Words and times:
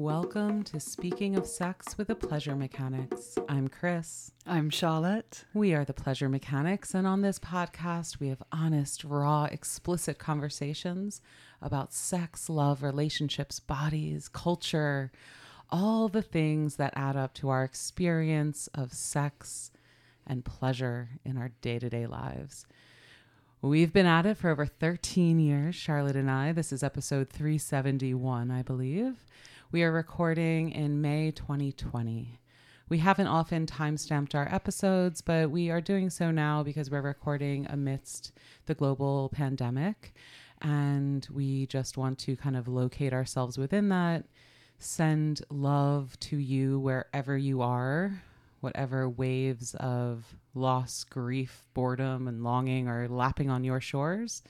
Welcome 0.00 0.62
to 0.62 0.80
Speaking 0.80 1.36
of 1.36 1.46
Sex 1.46 1.98
with 1.98 2.08
the 2.08 2.14
Pleasure 2.14 2.56
Mechanics. 2.56 3.36
I'm 3.50 3.68
Chris. 3.68 4.30
I'm 4.46 4.70
Charlotte. 4.70 5.44
We 5.52 5.74
are 5.74 5.84
the 5.84 5.92
Pleasure 5.92 6.30
Mechanics, 6.30 6.94
and 6.94 7.06
on 7.06 7.20
this 7.20 7.38
podcast, 7.38 8.18
we 8.18 8.28
have 8.28 8.42
honest, 8.50 9.04
raw, 9.04 9.44
explicit 9.44 10.18
conversations 10.18 11.20
about 11.60 11.92
sex, 11.92 12.48
love, 12.48 12.82
relationships, 12.82 13.60
bodies, 13.60 14.28
culture, 14.28 15.12
all 15.68 16.08
the 16.08 16.22
things 16.22 16.76
that 16.76 16.94
add 16.96 17.18
up 17.18 17.34
to 17.34 17.50
our 17.50 17.62
experience 17.62 18.70
of 18.72 18.94
sex 18.94 19.70
and 20.26 20.46
pleasure 20.46 21.10
in 21.26 21.36
our 21.36 21.50
day 21.60 21.78
to 21.78 21.90
day 21.90 22.06
lives. 22.06 22.64
We've 23.60 23.92
been 23.92 24.06
at 24.06 24.24
it 24.24 24.38
for 24.38 24.48
over 24.48 24.64
13 24.64 25.38
years, 25.38 25.74
Charlotte 25.74 26.16
and 26.16 26.30
I. 26.30 26.52
This 26.52 26.72
is 26.72 26.82
episode 26.82 27.28
371, 27.28 28.50
I 28.50 28.62
believe. 28.62 29.26
We 29.72 29.84
are 29.84 29.92
recording 29.92 30.72
in 30.72 31.00
May 31.00 31.30
2020. 31.30 32.40
We 32.88 32.98
haven't 32.98 33.28
often 33.28 33.66
timestamped 33.66 34.34
our 34.34 34.52
episodes, 34.52 35.20
but 35.20 35.52
we 35.52 35.70
are 35.70 35.80
doing 35.80 36.10
so 36.10 36.32
now 36.32 36.64
because 36.64 36.90
we're 36.90 37.02
recording 37.02 37.68
amidst 37.70 38.32
the 38.66 38.74
global 38.74 39.28
pandemic. 39.28 40.12
And 40.60 41.24
we 41.32 41.66
just 41.66 41.96
want 41.96 42.18
to 42.18 42.34
kind 42.34 42.56
of 42.56 42.66
locate 42.66 43.12
ourselves 43.12 43.58
within 43.58 43.90
that, 43.90 44.24
send 44.80 45.42
love 45.50 46.18
to 46.18 46.36
you 46.36 46.80
wherever 46.80 47.38
you 47.38 47.62
are, 47.62 48.24
whatever 48.58 49.08
waves 49.08 49.76
of 49.76 50.34
loss, 50.52 51.04
grief, 51.04 51.68
boredom, 51.74 52.26
and 52.26 52.42
longing 52.42 52.88
are 52.88 53.06
lapping 53.06 53.50
on 53.50 53.62
your 53.62 53.80
shores. 53.80 54.42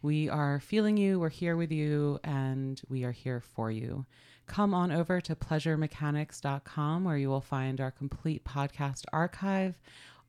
We 0.00 0.28
are 0.28 0.60
feeling 0.60 0.96
you, 0.96 1.18
we're 1.18 1.28
here 1.28 1.56
with 1.56 1.72
you, 1.72 2.20
and 2.22 2.80
we 2.88 3.02
are 3.02 3.12
here 3.12 3.40
for 3.40 3.70
you. 3.70 4.06
Come 4.46 4.72
on 4.72 4.92
over 4.92 5.20
to 5.20 5.34
pleasuremechanics.com 5.34 7.04
where 7.04 7.16
you 7.16 7.28
will 7.28 7.40
find 7.40 7.80
our 7.80 7.90
complete 7.90 8.44
podcast 8.44 9.04
archive, 9.12 9.74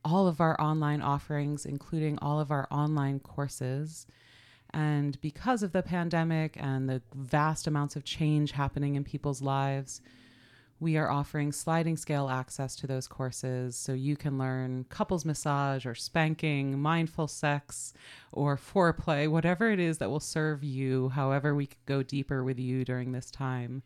all 0.03 0.27
of 0.27 0.41
our 0.41 0.59
online 0.59 1.01
offerings, 1.01 1.67
including 1.67 2.17
all 2.19 2.39
of 2.39 2.49
our 2.49 2.67
online 2.71 3.19
courses. 3.19 4.07
And 4.71 5.19
because 5.21 5.61
of 5.61 5.71
the 5.71 5.83
pandemic 5.83 6.57
and 6.59 6.89
the 6.89 7.01
vast 7.15 7.67
amounts 7.67 7.95
of 7.95 8.03
change 8.03 8.51
happening 8.51 8.95
in 8.95 9.03
people's 9.03 9.41
lives, 9.41 10.01
we 10.79 10.95
are 10.95 11.09
offering 11.09 11.51
sliding 11.51 11.97
scale 11.97 12.29
access 12.29 12.75
to 12.77 12.87
those 12.87 13.07
courses 13.07 13.75
so 13.75 13.93
you 13.93 14.15
can 14.15 14.37
learn 14.37 14.85
couples 14.89 15.25
massage 15.25 15.85
or 15.85 15.93
spanking, 15.93 16.79
mindful 16.79 17.27
sex, 17.27 17.93
or 18.31 18.55
foreplay, 18.55 19.27
whatever 19.27 19.69
it 19.71 19.79
is 19.79 19.97
that 19.97 20.09
will 20.09 20.21
serve 20.21 20.63
you, 20.63 21.09
however, 21.09 21.53
we 21.53 21.67
could 21.67 21.85
go 21.85 22.01
deeper 22.01 22.43
with 22.43 22.57
you 22.57 22.85
during 22.85 23.11
this 23.11 23.29
time. 23.29 23.83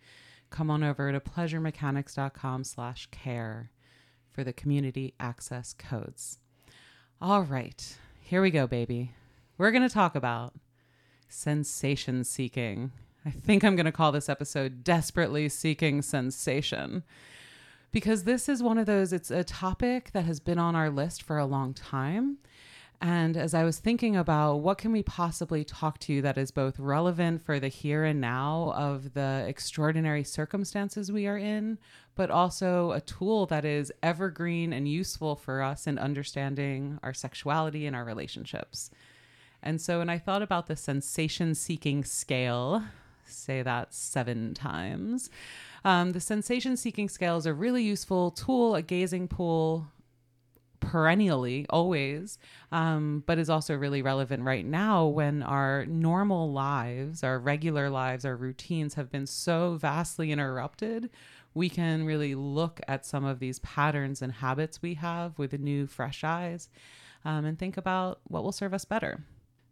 Come 0.51 0.69
on 0.69 0.83
over 0.83 1.11
to 1.11 1.19
pleasuremechanics.com 1.19 2.63
slash 2.63 3.07
care 3.09 3.71
for 4.29 4.43
the 4.43 4.53
community 4.53 5.15
access 5.19 5.73
codes. 5.73 6.37
All 7.19 7.41
right, 7.41 7.97
here 8.19 8.41
we 8.41 8.51
go, 8.51 8.67
baby. 8.67 9.13
We're 9.57 9.71
going 9.71 9.87
to 9.87 9.93
talk 9.93 10.15
about 10.15 10.53
sensation 11.27 12.23
seeking 12.23 12.91
I 13.25 13.29
think 13.29 13.63
I'm 13.63 13.77
going 13.77 13.85
to 13.85 13.91
call 13.91 14.11
this 14.11 14.27
episode 14.27 14.83
Desperately 14.83 15.47
Seeking 15.47 16.01
Sensation. 16.01 17.03
Because 17.93 18.25
this 18.25 18.49
is 18.49 18.61
one 18.61 18.77
of 18.77 18.85
those, 18.85 19.13
it's 19.13 19.31
a 19.31 19.45
topic 19.45 20.11
that 20.11 20.25
has 20.25 20.41
been 20.41 20.59
on 20.59 20.75
our 20.75 20.89
list 20.89 21.23
for 21.23 21.37
a 21.37 21.45
long 21.45 21.73
time. 21.73 22.39
And 22.99 23.37
as 23.37 23.53
I 23.53 23.63
was 23.63 23.79
thinking 23.79 24.17
about 24.17 24.57
what 24.57 24.77
can 24.77 24.91
we 24.91 25.03
possibly 25.03 25.63
talk 25.63 25.99
to 25.99 26.21
that 26.21 26.37
is 26.37 26.51
both 26.51 26.79
relevant 26.79 27.41
for 27.41 27.61
the 27.61 27.69
here 27.69 28.03
and 28.03 28.19
now 28.19 28.73
of 28.75 29.13
the 29.13 29.45
extraordinary 29.47 30.23
circumstances 30.25 31.11
we 31.11 31.25
are 31.25 31.37
in, 31.37 31.77
but 32.15 32.29
also 32.29 32.91
a 32.91 33.01
tool 33.01 33.45
that 33.45 33.63
is 33.63 33.91
evergreen 34.01 34.73
and 34.73 34.87
useful 34.87 35.35
for 35.35 35.61
us 35.61 35.87
in 35.87 35.97
understanding 35.97 36.99
our 37.03 37.13
sexuality 37.13 37.85
and 37.85 37.95
our 37.95 38.03
relationships. 38.03 38.89
And 39.61 39.79
so 39.79 39.99
when 39.99 40.09
I 40.09 40.17
thought 40.17 40.41
about 40.41 40.67
the 40.67 40.75
sensation 40.75 41.55
seeking 41.55 42.03
scale, 42.03 42.83
say 43.33 43.61
that 43.61 43.93
seven 43.93 44.53
times. 44.53 45.29
Um, 45.85 46.13
the 46.13 46.19
sensation 46.19 46.77
seeking 46.77 47.09
scale 47.09 47.37
is 47.37 47.45
a 47.45 47.53
really 47.53 47.83
useful 47.83 48.31
tool, 48.31 48.75
a 48.75 48.81
gazing 48.81 49.27
pool 49.27 49.87
perennially, 50.79 51.65
always, 51.69 52.37
um, 52.71 53.23
but 53.25 53.39
is 53.39 53.49
also 53.49 53.75
really 53.75 54.01
relevant 54.01 54.43
right 54.43 54.65
now 54.65 55.05
when 55.05 55.41
our 55.41 55.85
normal 55.85 56.51
lives, 56.51 57.23
our 57.23 57.39
regular 57.39 57.89
lives, 57.89 58.25
our 58.25 58.35
routines 58.35 58.93
have 58.95 59.09
been 59.09 59.25
so 59.25 59.75
vastly 59.75 60.31
interrupted. 60.31 61.09
We 61.53 61.69
can 61.69 62.05
really 62.05 62.35
look 62.35 62.81
at 62.87 63.05
some 63.05 63.23
of 63.25 63.39
these 63.39 63.59
patterns 63.59 64.21
and 64.21 64.33
habits 64.33 64.81
we 64.81 64.95
have 64.95 65.37
with 65.37 65.57
new, 65.59 65.87
fresh 65.87 66.23
eyes 66.23 66.69
um, 67.25 67.45
and 67.45 67.57
think 67.57 67.77
about 67.77 68.19
what 68.27 68.43
will 68.43 68.51
serve 68.51 68.73
us 68.73 68.85
better. 68.85 69.23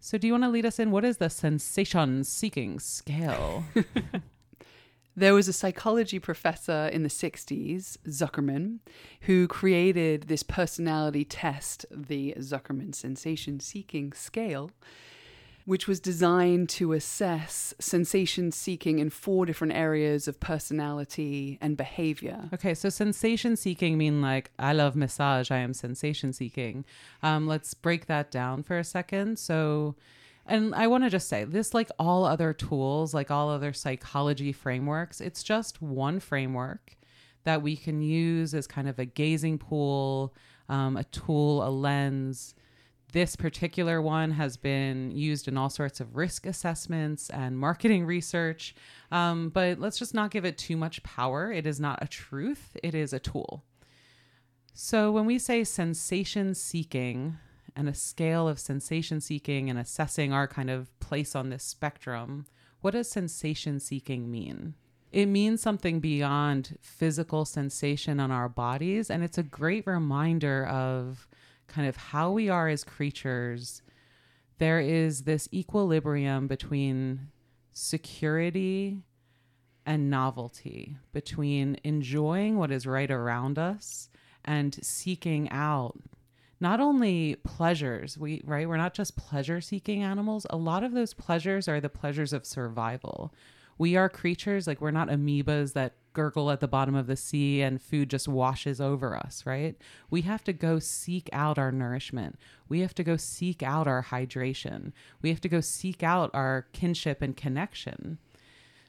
So, 0.03 0.17
do 0.17 0.25
you 0.25 0.33
want 0.33 0.45
to 0.45 0.49
lead 0.49 0.65
us 0.65 0.79
in? 0.79 0.89
What 0.89 1.05
is 1.05 1.17
the 1.17 1.29
sensation 1.29 2.23
seeking 2.23 2.79
scale? 2.79 3.65
There 5.13 5.33
was 5.33 5.49
a 5.49 5.53
psychology 5.53 6.19
professor 6.19 6.87
in 6.87 7.03
the 7.03 7.09
60s, 7.09 7.97
Zuckerman, 8.07 8.79
who 9.21 9.45
created 9.45 10.23
this 10.23 10.41
personality 10.41 11.25
test, 11.25 11.85
the 11.91 12.33
Zuckerman 12.37 12.95
Sensation 12.95 13.59
Seeking 13.59 14.13
Scale, 14.13 14.71
which 15.65 15.87
was 15.87 15.99
designed 15.99 16.69
to 16.69 16.93
assess 16.93 17.73
sensation 17.79 18.51
seeking 18.51 18.99
in 18.99 19.09
four 19.09 19.45
different 19.45 19.73
areas 19.73 20.27
of 20.27 20.39
personality 20.39 21.57
and 21.61 21.77
behavior. 21.77 22.49
Okay, 22.53 22.73
so 22.73 22.89
sensation 22.89 23.55
seeking 23.55 23.97
mean 23.97 24.21
like 24.21 24.51
I 24.57 24.73
love 24.73 24.95
massage, 24.95 25.51
I 25.51 25.57
am 25.57 25.73
sensation 25.73 26.33
seeking. 26.33 26.85
Um, 27.21 27.47
let's 27.47 27.73
break 27.73 28.07
that 28.07 28.31
down 28.31 28.63
for 28.63 28.77
a 28.77 28.83
second. 28.83 29.39
So, 29.39 29.95
and 30.45 30.73
I 30.73 30.87
want 30.87 31.03
to 31.03 31.09
just 31.09 31.29
say 31.29 31.43
this, 31.43 31.73
like 31.73 31.89
all 31.99 32.25
other 32.25 32.53
tools, 32.53 33.13
like 33.13 33.29
all 33.29 33.49
other 33.49 33.73
psychology 33.73 34.51
frameworks, 34.51 35.21
it's 35.21 35.43
just 35.43 35.81
one 35.81 36.19
framework 36.19 36.97
that 37.43 37.61
we 37.61 37.75
can 37.75 38.01
use 38.01 38.53
as 38.53 38.67
kind 38.67 38.87
of 38.87 38.99
a 38.99 39.05
gazing 39.05 39.57
pool, 39.57 40.33
um, 40.69 40.97
a 40.97 41.03
tool, 41.05 41.67
a 41.67 41.69
lens 41.69 42.53
this 43.11 43.35
particular 43.35 44.01
one 44.01 44.31
has 44.31 44.57
been 44.57 45.11
used 45.11 45.47
in 45.47 45.57
all 45.57 45.69
sorts 45.69 45.99
of 45.99 46.15
risk 46.15 46.45
assessments 46.45 47.29
and 47.29 47.57
marketing 47.57 48.05
research. 48.05 48.75
Um, 49.11 49.49
but 49.49 49.79
let's 49.79 49.99
just 49.99 50.13
not 50.13 50.31
give 50.31 50.45
it 50.45 50.57
too 50.57 50.77
much 50.77 51.03
power. 51.03 51.51
It 51.51 51.65
is 51.65 51.79
not 51.79 51.99
a 52.01 52.07
truth, 52.07 52.77
it 52.81 52.95
is 52.95 53.13
a 53.13 53.19
tool. 53.19 53.63
So 54.73 55.11
when 55.11 55.25
we 55.25 55.37
say 55.37 55.63
sensation 55.63 56.55
seeking 56.55 57.37
and 57.75 57.89
a 57.89 57.93
scale 57.93 58.47
of 58.47 58.59
sensation 58.59 59.19
seeking 59.19 59.69
and 59.69 59.77
assessing 59.77 60.31
our 60.33 60.47
kind 60.47 60.69
of 60.69 60.97
place 60.99 61.35
on 61.35 61.49
this 61.49 61.63
spectrum, 61.63 62.45
what 62.79 62.91
does 62.91 63.09
sensation 63.09 63.79
seeking 63.79 64.31
mean? 64.31 64.75
It 65.11 65.25
means 65.25 65.61
something 65.61 65.99
beyond 65.99 66.77
physical 66.81 67.43
sensation 67.43 68.19
on 68.19 68.31
our 68.31 68.47
bodies. 68.47 69.09
And 69.09 69.23
it's 69.23 69.37
a 69.37 69.43
great 69.43 69.85
reminder 69.85 70.65
of 70.65 71.27
kind 71.71 71.87
of 71.87 71.95
how 71.95 72.31
we 72.31 72.49
are 72.49 72.67
as 72.67 72.83
creatures, 72.83 73.81
there 74.59 74.79
is 74.79 75.23
this 75.23 75.49
equilibrium 75.53 76.47
between 76.47 77.27
security 77.73 78.99
and 79.85 80.09
novelty, 80.09 80.97
between 81.13 81.77
enjoying 81.83 82.57
what 82.57 82.71
is 82.71 82.85
right 82.85 83.09
around 83.09 83.57
us 83.57 84.09
and 84.45 84.77
seeking 84.83 85.49
out 85.49 85.97
not 86.59 86.79
only 86.79 87.35
pleasures 87.43 88.17
we 88.17 88.41
right? 88.45 88.69
We're 88.69 88.77
not 88.77 88.93
just 88.93 89.17
pleasure 89.17 89.61
seeking 89.61 90.03
animals. 90.03 90.45
A 90.51 90.57
lot 90.57 90.83
of 90.83 90.93
those 90.93 91.13
pleasures 91.13 91.67
are 91.67 91.81
the 91.81 91.89
pleasures 91.89 92.33
of 92.33 92.45
survival. 92.45 93.33
We 93.79 93.95
are 93.95 94.09
creatures 94.09 94.67
like 94.67 94.79
we're 94.79 94.91
not 94.91 95.09
amoebas 95.09 95.73
that 95.73 95.95
gurgle 96.13 96.51
at 96.51 96.59
the 96.59 96.67
bottom 96.67 96.95
of 96.95 97.07
the 97.07 97.15
sea 97.15 97.61
and 97.61 97.81
food 97.81 98.09
just 98.09 98.27
washes 98.27 98.81
over 98.81 99.15
us, 99.15 99.45
right? 99.45 99.75
We 100.09 100.21
have 100.23 100.43
to 100.45 100.53
go 100.53 100.79
seek 100.79 101.29
out 101.31 101.57
our 101.57 101.71
nourishment. 101.71 102.37
We 102.67 102.81
have 102.81 102.93
to 102.95 103.03
go 103.03 103.17
seek 103.17 103.63
out 103.63 103.87
our 103.87 104.03
hydration. 104.03 104.91
We 105.21 105.29
have 105.29 105.41
to 105.41 105.49
go 105.49 105.61
seek 105.61 106.03
out 106.03 106.31
our 106.33 106.67
kinship 106.73 107.21
and 107.21 107.35
connection. 107.35 108.17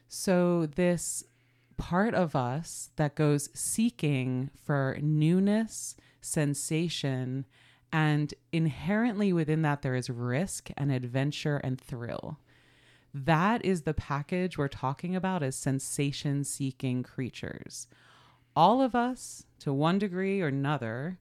So, 0.07 0.67
this 0.67 1.23
part 1.77 2.13
of 2.13 2.35
us 2.35 2.91
that 2.97 3.15
goes 3.15 3.49
seeking 3.53 4.49
for 4.63 4.97
newness, 5.01 5.95
sensation, 6.21 7.45
and 7.91 8.33
inherently 8.51 9.33
within 9.33 9.61
that, 9.63 9.81
there 9.81 9.95
is 9.95 10.09
risk 10.09 10.69
and 10.77 10.91
adventure 10.91 11.57
and 11.57 11.79
thrill. 11.79 12.39
That 13.13 13.63
is 13.63 13.83
the 13.83 13.93
package 13.93 14.57
we're 14.57 14.67
talking 14.67 15.15
about 15.15 15.43
as 15.43 15.55
sensation 15.55 16.43
seeking 16.43 17.03
creatures. 17.03 17.87
All 18.55 18.81
of 18.81 18.95
us, 18.95 19.45
to 19.59 19.71
one 19.73 19.99
degree 19.99 20.41
or 20.41 20.47
another, 20.47 21.19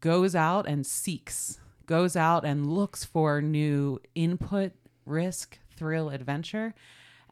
goes 0.00 0.34
out 0.34 0.66
and 0.66 0.86
seeks, 0.86 1.60
goes 1.86 2.16
out 2.16 2.44
and 2.44 2.66
looks 2.72 3.04
for 3.04 3.42
new 3.42 3.98
input, 4.14 4.72
risk, 5.04 5.58
thrill, 5.76 6.08
adventure. 6.08 6.74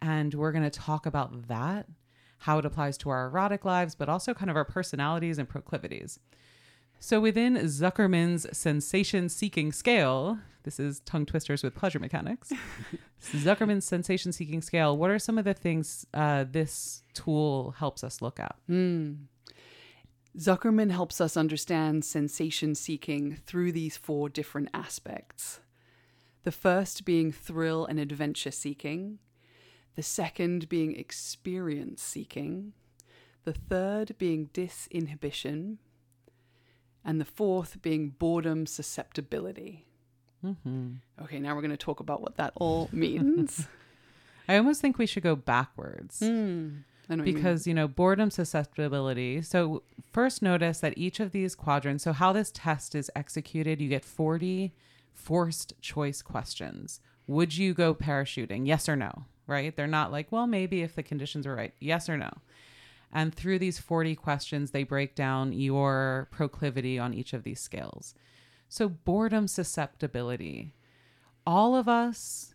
And 0.02 0.34
we're 0.34 0.52
going 0.52 0.64
to 0.64 0.70
talk 0.70 1.06
about 1.06 1.48
that 1.48 1.86
how 2.40 2.58
it 2.58 2.64
applies 2.64 2.96
to 2.96 3.10
our 3.10 3.26
erotic 3.26 3.64
lives, 3.64 3.94
but 3.94 4.08
also 4.08 4.32
kind 4.32 4.50
of 4.50 4.56
our 4.56 4.64
personalities 4.64 5.38
and 5.38 5.48
proclivities. 5.48 6.18
So 7.02 7.18
within 7.18 7.56
Zuckerman's 7.56 8.46
sensation 8.56 9.30
seeking 9.30 9.72
scale, 9.72 10.38
this 10.64 10.78
is 10.78 11.00
tongue 11.00 11.24
twisters 11.24 11.62
with 11.62 11.74
pleasure 11.74 11.98
mechanics. 11.98 12.52
Zuckerman's 13.22 13.86
sensation 13.86 14.32
seeking 14.32 14.60
scale, 14.60 14.94
what 14.94 15.10
are 15.10 15.18
some 15.18 15.38
of 15.38 15.46
the 15.46 15.54
things 15.54 16.06
uh, 16.12 16.44
this 16.48 17.02
tool 17.14 17.74
helps 17.78 18.04
us 18.04 18.20
look 18.20 18.38
at? 18.38 18.54
Mm. 18.68 19.16
Zuckerman 20.36 20.90
helps 20.90 21.22
us 21.22 21.38
understand 21.38 22.04
sensation 22.04 22.74
seeking 22.74 23.34
through 23.34 23.72
these 23.72 23.96
four 23.96 24.28
different 24.28 24.68
aspects. 24.74 25.60
The 26.42 26.52
first 26.52 27.06
being 27.06 27.32
thrill 27.32 27.86
and 27.86 27.98
adventure 27.98 28.50
seeking, 28.50 29.20
the 29.96 30.02
second 30.02 30.68
being 30.68 30.94
experience 30.96 32.02
seeking, 32.02 32.74
the 33.44 33.54
third 33.54 34.16
being 34.18 34.50
disinhibition, 34.52 35.78
and 37.04 37.20
the 37.20 37.24
fourth 37.24 37.80
being 37.82 38.10
boredom 38.10 38.66
susceptibility. 38.66 39.86
Mm-hmm. 40.44 40.88
Okay, 41.22 41.38
now 41.38 41.54
we're 41.54 41.62
going 41.62 41.70
to 41.70 41.76
talk 41.76 42.00
about 42.00 42.20
what 42.20 42.36
that 42.36 42.52
all 42.56 42.88
means. 42.92 43.66
I 44.48 44.56
almost 44.56 44.80
think 44.80 44.98
we 44.98 45.06
should 45.06 45.22
go 45.22 45.36
backwards. 45.36 46.20
Mm, 46.20 46.82
because, 47.22 47.66
you, 47.66 47.70
you 47.70 47.74
know, 47.74 47.88
boredom 47.88 48.30
susceptibility. 48.30 49.42
So, 49.42 49.82
first 50.12 50.42
notice 50.42 50.80
that 50.80 50.96
each 50.96 51.20
of 51.20 51.32
these 51.32 51.54
quadrants, 51.54 52.04
so 52.04 52.12
how 52.12 52.32
this 52.32 52.50
test 52.54 52.94
is 52.94 53.10
executed, 53.14 53.80
you 53.80 53.88
get 53.88 54.04
40 54.04 54.72
forced 55.12 55.74
choice 55.80 56.22
questions. 56.22 57.00
Would 57.26 57.56
you 57.56 57.74
go 57.74 57.94
parachuting? 57.94 58.66
Yes 58.66 58.88
or 58.88 58.96
no, 58.96 59.24
right? 59.46 59.74
They're 59.74 59.86
not 59.86 60.10
like, 60.10 60.32
well, 60.32 60.46
maybe 60.46 60.82
if 60.82 60.94
the 60.94 61.02
conditions 61.02 61.46
are 61.46 61.54
right. 61.54 61.74
Yes 61.78 62.08
or 62.08 62.16
no. 62.16 62.30
And 63.12 63.34
through 63.34 63.58
these 63.58 63.78
40 63.78 64.14
questions, 64.14 64.70
they 64.70 64.84
break 64.84 65.14
down 65.14 65.52
your 65.52 66.28
proclivity 66.30 66.98
on 66.98 67.12
each 67.12 67.32
of 67.32 67.42
these 67.42 67.60
scales. 67.60 68.14
So, 68.68 68.88
boredom 68.88 69.48
susceptibility. 69.48 70.74
All 71.44 71.74
of 71.74 71.88
us 71.88 72.54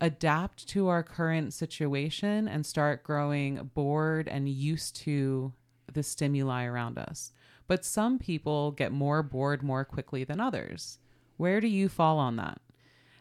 adapt 0.00 0.68
to 0.68 0.88
our 0.88 1.02
current 1.02 1.54
situation 1.54 2.48
and 2.48 2.66
start 2.66 3.04
growing 3.04 3.70
bored 3.74 4.28
and 4.28 4.48
used 4.48 4.96
to 4.96 5.52
the 5.92 6.02
stimuli 6.02 6.64
around 6.64 6.98
us. 6.98 7.32
But 7.68 7.84
some 7.84 8.18
people 8.18 8.72
get 8.72 8.92
more 8.92 9.22
bored 9.22 9.62
more 9.62 9.84
quickly 9.84 10.24
than 10.24 10.40
others. 10.40 10.98
Where 11.36 11.60
do 11.60 11.68
you 11.68 11.88
fall 11.88 12.18
on 12.18 12.36
that? 12.36 12.60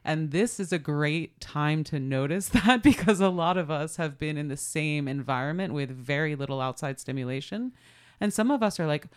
And 0.06 0.30
this 0.30 0.60
is 0.60 0.72
a 0.72 0.78
great 0.78 1.42
time 1.42 1.84
to 1.86 2.00
notice 2.00 2.50
that 2.66 2.84
because 2.84 3.19
a 3.19 3.30
lot 3.30 3.57
of 3.57 3.72
us 3.72 3.98
have 3.98 4.19
been 4.19 4.38
in 4.38 4.48
the 4.48 4.56
same 4.56 5.07
environment 5.07 5.74
with 5.74 5.90
very 5.90 6.36
little 6.36 6.62
outside 6.62 7.00
stimulation. 7.00 7.74
And 8.22 8.31
some 8.31 8.52
of 8.52 8.63
us 8.63 8.80
are 8.80 8.88
like, 8.88 9.07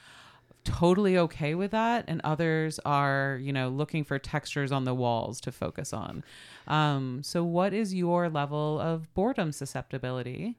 totally 0.64 1.16
okay 1.16 1.54
with 1.54 1.70
that 1.70 2.04
and 2.08 2.20
others 2.24 2.78
are 2.84 3.38
you 3.40 3.52
know 3.52 3.68
looking 3.68 4.04
for 4.04 4.18
textures 4.18 4.70
on 4.70 4.84
the 4.84 4.94
walls 4.94 5.40
to 5.40 5.52
focus 5.52 5.92
on. 5.92 6.22
Um, 6.66 7.22
so 7.22 7.42
what 7.42 7.72
is 7.72 7.94
your 7.94 8.28
level 8.28 8.78
of 8.78 9.12
boredom 9.14 9.52
susceptibility? 9.52 10.58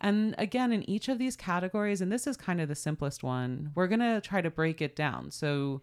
And 0.00 0.34
again 0.36 0.70
in 0.72 0.88
each 0.88 1.08
of 1.08 1.18
these 1.18 1.34
categories 1.34 2.02
and 2.02 2.12
this 2.12 2.26
is 2.26 2.36
kind 2.36 2.60
of 2.60 2.68
the 2.68 2.74
simplest 2.74 3.22
one 3.22 3.72
we're 3.74 3.86
going 3.86 4.00
to 4.00 4.20
try 4.20 4.42
to 4.42 4.50
break 4.50 4.82
it 4.82 4.94
down. 4.94 5.30
So 5.30 5.80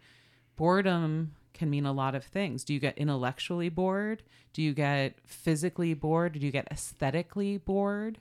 boredom 0.58 1.34
can 1.56 1.70
mean 1.70 1.86
a 1.86 1.94
lot 1.94 2.16
of 2.16 2.24
things. 2.24 2.64
Do 2.64 2.74
you 2.74 2.80
get 2.80 2.98
intellectually 2.98 3.70
bored? 3.70 4.24
Do 4.54 4.62
you 4.62 4.74
get 4.74 5.16
physically 5.26 5.94
bored? 5.94 6.34
Do 6.34 6.40
you 6.40 6.52
get 6.52 6.68
aesthetically 6.72 7.58
bored? 7.58 8.20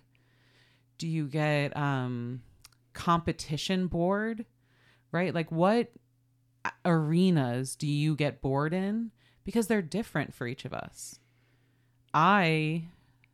Do 0.99 1.07
you 1.07 1.27
get 1.27 1.77
um, 1.77 2.43
competition 2.93 3.87
bored? 3.87 4.47
Right? 5.13 5.35
Like, 5.35 5.53
what 5.53 5.93
arenas 6.85 7.77
do 7.77 7.87
you 7.87 8.17
get 8.17 8.41
bored 8.41 8.73
in? 8.73 9.11
Because 9.45 9.67
they're 9.67 9.83
different 9.83 10.33
for 10.33 10.47
each 10.47 10.65
of 10.65 10.73
us. 10.73 11.19
I, 12.15 12.85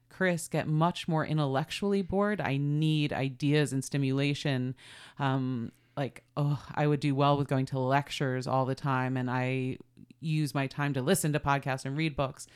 Chris, 0.08 0.48
get 0.48 0.66
much 0.66 1.06
more 1.06 1.24
intellectually 1.24 2.02
bored. 2.02 2.40
I 2.40 2.56
need 2.56 3.12
ideas 3.12 3.72
and 3.72 3.84
stimulation. 3.84 4.74
Um, 5.18 5.72
like 5.96 6.22
oh 6.36 6.62
i 6.74 6.86
would 6.86 7.00
do 7.00 7.14
well 7.14 7.36
with 7.36 7.48
going 7.48 7.66
to 7.66 7.78
lectures 7.78 8.46
all 8.46 8.64
the 8.64 8.74
time 8.74 9.16
and 9.16 9.30
i 9.30 9.76
use 10.20 10.54
my 10.54 10.66
time 10.66 10.94
to 10.94 11.02
listen 11.02 11.32
to 11.32 11.40
podcasts 11.40 11.84
and 11.84 11.96
read 11.96 12.16
books. 12.16 12.46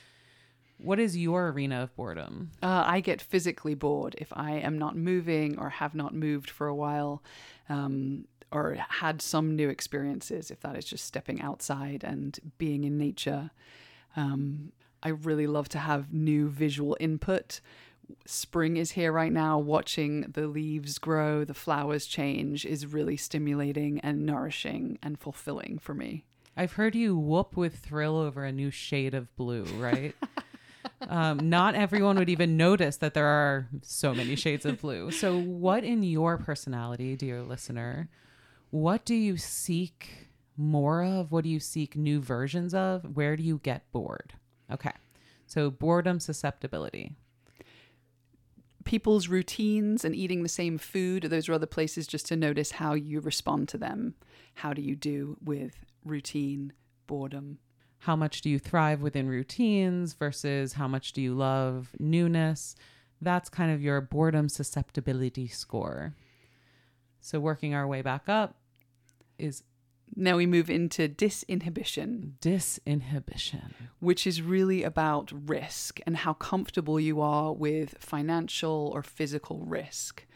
What 0.79 0.99
is 0.99 1.17
your 1.17 1.49
arena 1.49 1.83
of 1.83 1.97
boredom? 1.97 2.51
Uh, 2.63 2.85
i 2.87 3.01
get 3.01 3.23
physically 3.23 3.75
bored 3.75 4.15
if 4.19 4.33
i 4.35 4.53
am 4.53 4.79
not 4.79 4.97
moving 4.97 5.59
or 5.59 5.71
have 5.71 5.95
not 5.95 6.15
moved 6.15 6.51
for 6.51 6.67
a 6.67 6.75
while 6.75 7.23
um, 7.69 8.27
or 8.51 8.77
had 8.89 9.23
some 9.23 9.57
new 9.57 9.69
experiences 9.69 10.51
if 10.51 10.61
that 10.61 10.77
is 10.77 10.85
just 10.85 11.05
stepping 11.05 11.41
outside 11.41 12.05
and 12.05 12.39
being 12.59 12.85
in 12.85 12.99
nature. 12.99 13.51
Um, 14.17 14.73
i 15.03 15.09
really 15.09 15.47
love 15.47 15.69
to 15.71 15.79
have 15.79 16.13
new 16.13 16.49
visual 16.49 16.97
input. 17.01 17.61
Spring 18.27 18.77
is 18.77 18.93
here 18.93 19.13
right 19.13 19.33
now, 19.33 19.59
watching 19.59 20.23
the 20.23 20.47
leaves 20.47 20.99
grow, 20.99 21.45
the 21.45 21.55
flowers 21.55 22.07
change 22.07 22.67
is 22.67 22.87
really 22.87 23.17
stimulating 23.17 23.99
and 24.01 24.27
nourishing 24.27 24.99
and 25.03 25.19
fulfilling 25.19 25.79
for 25.79 25.95
me. 25.95 26.25
I've 26.57 26.75
heard 26.75 26.95
you 26.95 27.17
whoop 27.17 27.57
with 27.57 27.77
thrill 27.77 28.17
over 28.17 28.45
a 28.45 28.53
new 28.53 28.71
shade 28.71 29.15
of 29.15 29.35
blue, 29.37 29.65
right? 29.77 30.15
um, 31.09 31.51
not 31.51 31.75
everyone 31.75 32.17
would 32.17 32.29
even 32.29 32.57
notice 32.57 32.99
that 32.99 33.15
there 33.15 33.27
are 33.27 33.69
so 33.83 34.15
many 34.15 34.37
shades 34.37 34.65
of 34.65 34.81
blue. 34.81 35.11
So, 35.11 35.39
what 35.39 35.85
in 35.85 36.03
your 36.03 36.39
personality, 36.39 37.17
dear 37.17 37.43
listener, 37.43 38.09
what 38.71 39.05
do 39.05 39.15
you 39.15 39.37
seek 39.37 40.29
more 40.57 41.03
of? 41.03 41.33
What 41.33 41.45
do 41.45 41.51
you 41.51 41.61
seek 41.61 41.97
new 41.97 42.21
versions 42.21 42.75
of? 42.75 43.17
Where 43.17 43.37
do 43.37 43.43
you 43.43 43.61
get 43.63 43.91
bored? 43.93 44.35
Okay. 44.71 44.93
So, 45.47 45.71
boredom 45.71 46.21
susceptibility 46.21 47.17
people's 48.85 49.29
routines 49.29 50.05
and 50.05 50.15
eating 50.15 50.43
the 50.43 50.49
same 50.49 50.79
food? 50.79 51.25
Those 51.25 51.49
are 51.49 51.55
other 51.55 51.67
places 51.67 52.07
just 52.07 52.27
to 52.27 52.37
notice 52.37 52.73
how 52.73 52.95
you 52.95 53.21
respond 53.21 53.69
to 53.71 53.79
them. 53.79 54.15
How 54.57 54.73
do 54.73 54.83
you 54.83 54.95
do 54.95 55.37
with 55.43 55.85
routine, 56.05 56.73
boredom? 57.07 57.59
How 57.99 58.17
much 58.17 58.43
do 58.43 58.51
you 58.51 58.59
thrive 58.59 59.01
within 59.01 59.29
routines 59.29 60.13
versus 60.13 60.75
how 60.75 60.87
much 60.87 61.13
do 61.13 61.23
you 61.23 61.35
love 61.35 61.91
newness? 61.99 62.77
That's 63.21 63.49
kind 63.49 63.73
of 63.73 63.81
your 63.81 64.01
boredom 64.01 64.49
susceptibility 64.49 65.49
score. 65.49 66.15
So, 67.21 67.41
working 67.41 67.75
our 67.75 67.87
way 67.87 68.03
back 68.03 68.29
up 68.29 68.57
is 69.39 69.63
now 70.17 70.37
we 70.37 70.47
move 70.47 70.71
into 70.71 71.09
disinhibition. 71.09 72.33
Disinhibition. 72.41 73.73
Which 74.01 74.27
is 74.27 74.43
really 74.43 74.83
about 74.83 75.33
risk 75.33 75.99
and 76.07 76.19
how 76.19 76.35
comfortable 76.35 77.01
you 77.01 77.21
are 77.21 77.53
with 77.53 77.97
financial 77.99 78.91
or 78.95 79.03
physical 79.03 79.65
risk. 79.65 80.27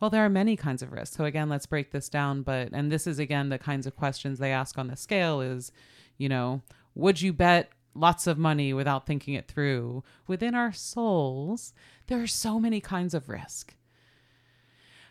Well, 0.00 0.10
there 0.10 0.24
are 0.24 0.30
many 0.30 0.56
kinds 0.56 0.82
of 0.82 0.92
risks. 0.92 1.16
So 1.16 1.24
again, 1.24 1.48
let's 1.48 1.66
break 1.66 1.90
this 1.90 2.08
down. 2.08 2.42
But 2.42 2.70
and 2.72 2.90
this 2.90 3.06
is 3.06 3.18
again 3.18 3.48
the 3.48 3.58
kinds 3.58 3.86
of 3.86 3.96
questions 3.96 4.38
they 4.38 4.52
ask 4.52 4.78
on 4.78 4.88
the 4.88 4.96
scale 4.96 5.40
is, 5.40 5.72
you 6.16 6.28
know, 6.28 6.62
would 6.94 7.20
you 7.20 7.32
bet 7.32 7.70
lots 7.94 8.26
of 8.26 8.38
money 8.38 8.72
without 8.72 9.06
thinking 9.06 9.34
it 9.34 9.48
through? 9.48 10.04
Within 10.26 10.54
our 10.54 10.72
souls, 10.72 11.72
there 12.06 12.22
are 12.22 12.28
so 12.28 12.60
many 12.60 12.80
kinds 12.80 13.14
of 13.14 13.28
risk. 13.28 13.74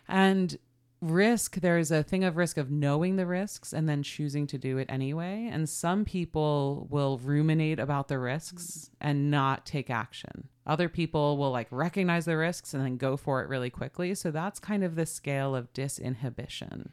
And 0.08 0.58
risk 1.00 1.56
there's 1.56 1.90
a 1.90 2.02
thing 2.02 2.24
of 2.24 2.36
risk 2.36 2.56
of 2.56 2.70
knowing 2.70 3.16
the 3.16 3.26
risks 3.26 3.72
and 3.72 3.88
then 3.88 4.02
choosing 4.02 4.46
to 4.48 4.58
do 4.58 4.78
it 4.78 4.86
anyway 4.90 5.48
and 5.50 5.68
some 5.68 6.04
people 6.04 6.88
will 6.90 7.18
ruminate 7.18 7.78
about 7.78 8.08
the 8.08 8.18
risks 8.18 8.90
and 9.00 9.30
not 9.30 9.64
take 9.64 9.90
action 9.90 10.48
other 10.68 10.88
people 10.88 11.36
will 11.36 11.50
like 11.50 11.66
recognize 11.70 12.24
the 12.24 12.36
risks 12.36 12.74
and 12.74 12.84
then 12.84 12.96
go 12.96 13.16
for 13.16 13.42
it 13.42 13.48
really 13.48 13.70
quickly 13.70 14.14
so 14.14 14.30
that's 14.30 14.60
kind 14.60 14.84
of 14.84 14.94
the 14.94 15.06
scale 15.06 15.54
of 15.56 15.72
disinhibition 15.72 16.90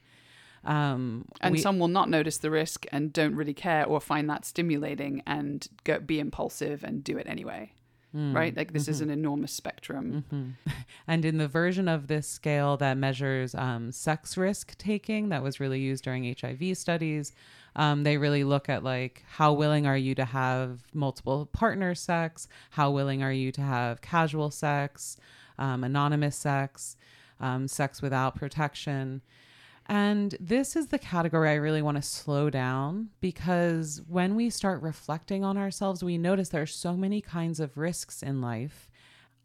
um, 0.64 1.26
and 1.42 1.54
we, 1.54 1.60
some 1.60 1.78
will 1.78 1.88
not 1.88 2.10
notice 2.10 2.40
the 2.40 2.50
risk 2.50 2.88
and 2.92 3.14
don't 3.14 3.36
really 3.36 3.54
care 3.54 3.86
or 3.86 4.02
find 4.02 4.28
that 4.32 4.46
stimulating 4.46 5.22
and 5.28 5.68
go, 5.84 6.00
be 6.00 6.20
impulsive 6.20 6.84
and 6.84 7.04
do 7.04 7.18
it 7.20 7.28
anyway 7.28 7.72
Mm, 8.16 8.34
right? 8.34 8.56
Like 8.56 8.72
this 8.72 8.84
mm-hmm. 8.84 8.92
is 8.92 9.02
an 9.02 9.10
enormous 9.10 9.52
spectrum. 9.52 10.24
Mm-hmm. 10.32 10.72
And 11.08 11.24
in 11.24 11.38
the 11.38 11.48
version 11.48 11.88
of 11.88 12.08
this 12.08 12.28
scale 12.28 12.78
that 12.78 12.98
measures 12.98 13.54
um, 13.54 13.92
sex 13.92 14.38
risk 14.38 14.76
taking, 14.78 15.30
that 15.30 15.44
was 15.44 15.60
really 15.60 15.80
used 15.80 16.04
during 16.04 16.36
HIV 16.40 16.78
studies, 16.78 17.32
um, 17.76 18.04
they 18.04 18.18
really 18.18 18.44
look 18.44 18.70
at 18.70 18.84
like 18.84 19.24
how 19.28 19.54
willing 19.54 19.86
are 19.86 19.98
you 19.98 20.16
to 20.16 20.26
have 20.26 20.84
multiple 20.94 21.46
partner 21.48 21.94
sex? 21.94 22.48
How 22.72 22.92
willing 22.92 23.22
are 23.22 23.34
you 23.34 23.52
to 23.54 23.62
have 23.62 24.02
casual 24.02 24.52
sex, 24.52 25.18
um, 25.58 25.84
anonymous 25.84 26.36
sex, 26.36 26.96
um, 27.40 27.68
sex 27.68 28.02
without 28.02 28.36
protection? 28.36 29.22
And 29.88 30.36
this 30.40 30.76
is 30.76 30.88
the 30.88 30.98
category 30.98 31.50
I 31.50 31.56
really 31.56 31.82
want 31.82 31.98
to 31.98 32.02
slow 32.02 32.50
down 32.50 33.10
because 33.22 34.02
when 34.08 34.36
we 34.36 34.50
start 34.50 34.82
reflecting 34.82 35.44
on 35.44 35.58
ourselves, 35.58 36.04
we 36.04 36.18
notice 36.18 36.50
there 36.50 36.64
are 36.64 36.68
so 36.68 36.94
many 36.94 37.22
kinds 37.22 37.60
of 37.60 37.78
risks 37.78 38.24
in 38.24 38.42
life. 38.42 38.90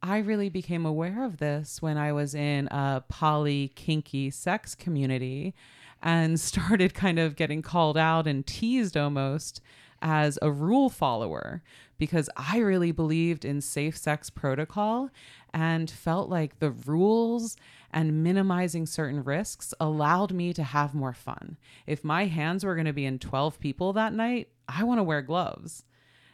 I 0.03 0.19
really 0.19 0.49
became 0.49 0.87
aware 0.87 1.25
of 1.25 1.39
this 1.39 1.83
when 1.83 1.99
I 1.99 2.13
was 2.13 2.35
in 2.35 2.69
a 2.69 3.05
poly 3.07 3.69
kinky 3.75 4.31
sex 4.31 4.75
community 4.75 5.55
and 6.03 6.39
started 6.41 6.95
kind 6.95 7.19
of 7.19 7.37
getting 7.37 7.63
called 7.63 7.97
out 7.97 8.27
and 8.27 8.47
teased 8.47 8.97
almost 8.97 9.61
as 10.03 10.39
a 10.41 10.51
rule 10.51 10.89
follower 10.89 11.63
because 11.99 12.31
I 12.37 12.59
really 12.59 12.93
believed 12.93 13.45
in 13.45 13.61
safe 13.61 13.97
sex 13.97 14.31
protocol 14.31 15.11
and 15.53 15.91
felt 15.91 16.31
like 16.31 16.59
the 16.59 16.71
rules 16.71 17.57
and 17.93 18.23
minimizing 18.23 18.87
certain 18.87 19.23
risks 19.23 19.75
allowed 19.79 20.33
me 20.33 20.55
to 20.55 20.63
have 20.63 20.95
more 20.95 21.13
fun. 21.13 21.59
If 21.87 22.03
my 22.05 22.27
hands 22.27 22.65
were 22.65 22.75
going 22.75 22.87
to 22.87 22.93
be 22.93 23.05
in 23.05 23.19
12 23.19 23.61
people 23.61 23.93
that 23.93 24.15
night, 24.15 24.49
I 24.69 24.85
want 24.85 24.99
to 24.99 25.05
wear 25.05 25.23
gloves. 25.23 25.85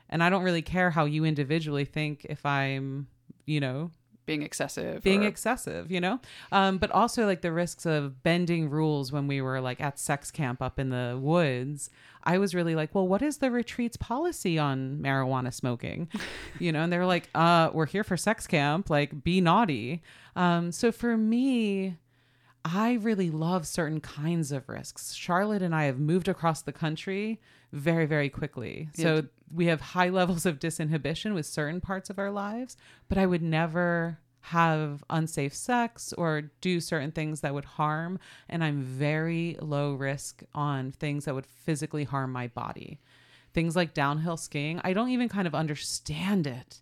And 0.09 0.23
I 0.23 0.31
don't 0.31 0.45
really 0.45 0.63
care 0.63 0.91
how 0.91 1.05
you 1.05 1.25
individually 1.25 1.85
think 1.85 2.25
if 2.29 2.47
I'm, 2.47 3.09
you 3.45 3.59
know, 3.59 3.91
being 4.27 4.43
excessive 4.43 5.03
being 5.03 5.25
or- 5.25 5.29
excessive 5.29 5.91
you 5.91 6.01
know? 6.01 6.21
Um, 6.53 6.79
but 6.79 6.91
also 6.91 7.25
like 7.27 7.41
the 7.41 7.53
risks 7.53 7.87
of 7.87 8.23
bending 8.23 8.69
rules 8.69 9.13
when 9.13 9.27
we 9.27 9.41
were 9.41 9.61
like 9.61 9.81
at 9.81 9.99
sex 9.99 10.31
camp 10.31 10.61
up 10.61 10.79
in 10.79 10.91
the 10.91 11.19
woods 11.21 11.91
i 12.25 12.39
was 12.39 12.55
really 12.55 12.75
like 12.75 12.95
well 12.95 13.07
what 13.07 13.23
is 13.23 13.39
the 13.39 13.51
retreat's 13.51 13.97
policy 13.97 14.59
on 14.59 14.99
marijuana 15.01 15.53
smoking? 15.53 16.09
You 16.59 16.73
know 16.73 16.83
and 16.83 16.93
they 16.93 16.99
were 16.99 17.07
like 17.07 17.29
uh 17.35 17.71
we're 17.73 17.87
here 17.87 18.05
for 18.05 18.17
sex 18.17 18.47
camp 18.47 18.91
like 18.91 19.23
be 19.23 19.41
naughty. 19.41 20.03
Um, 20.35 20.73
so 20.73 20.93
for 20.93 21.17
me 21.17 21.97
I 22.75 22.95
really 22.95 23.31
love 23.31 23.65
certain 23.65 24.01
kinds 24.01 24.51
of 24.51 24.69
risks. 24.69 25.15
Charlotte 25.15 25.63
and 25.63 25.73
I 25.75 25.85
have 25.85 26.01
moved 26.01 26.27
across 26.27 26.63
the 26.63 26.73
country 26.73 27.41
very, 27.73 28.07
very 28.07 28.29
quickly. 28.29 28.89
So 28.95 29.23
we 29.55 29.67
have 29.67 29.81
high 29.81 30.09
levels 30.21 30.45
of 30.47 30.59
disinhibition 30.59 31.33
with 31.33 31.47
certain 31.47 31.81
parts 31.81 32.11
of 32.11 32.19
our 32.19 32.33
lives, 32.33 32.77
but 33.09 33.19
I 33.19 33.27
would 33.27 33.43
never 33.43 34.19
have 34.41 35.05
unsafe 35.11 35.55
sex 35.55 36.13
or 36.15 36.51
do 36.61 36.81
certain 36.81 37.13
things 37.13 37.41
that 37.41 37.55
would 37.55 37.65
harm. 37.65 38.19
And 38.49 38.65
I'm 38.65 38.83
very 38.83 39.57
low 39.61 39.95
risk 39.95 40.43
on 40.53 40.91
things 40.91 41.25
that 41.25 41.37
would 41.37 41.47
physically 41.47 42.05
harm 42.05 42.33
my 42.33 42.49
body. 42.49 42.99
Things 43.55 43.77
like 43.77 43.95
downhill 43.95 44.37
skiing, 44.37 44.81
I 44.83 44.93
don't 44.93 45.11
even 45.11 45.29
kind 45.29 45.47
of 45.47 45.55
understand 45.55 46.49
it 46.49 46.81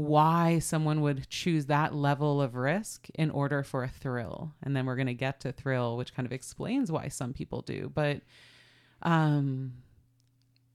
why 0.00 0.58
someone 0.58 1.00
would 1.00 1.28
choose 1.28 1.66
that 1.66 1.94
level 1.94 2.40
of 2.40 2.54
risk 2.54 3.08
in 3.14 3.30
order 3.30 3.62
for 3.62 3.84
a 3.84 3.88
thrill. 3.88 4.52
And 4.62 4.74
then 4.74 4.86
we're 4.86 4.96
going 4.96 5.06
to 5.06 5.14
get 5.14 5.40
to 5.40 5.52
thrill, 5.52 5.96
which 5.96 6.14
kind 6.14 6.26
of 6.26 6.32
explains 6.32 6.90
why 6.90 7.08
some 7.08 7.32
people 7.32 7.62
do. 7.62 7.90
But 7.94 8.22
um 9.02 9.72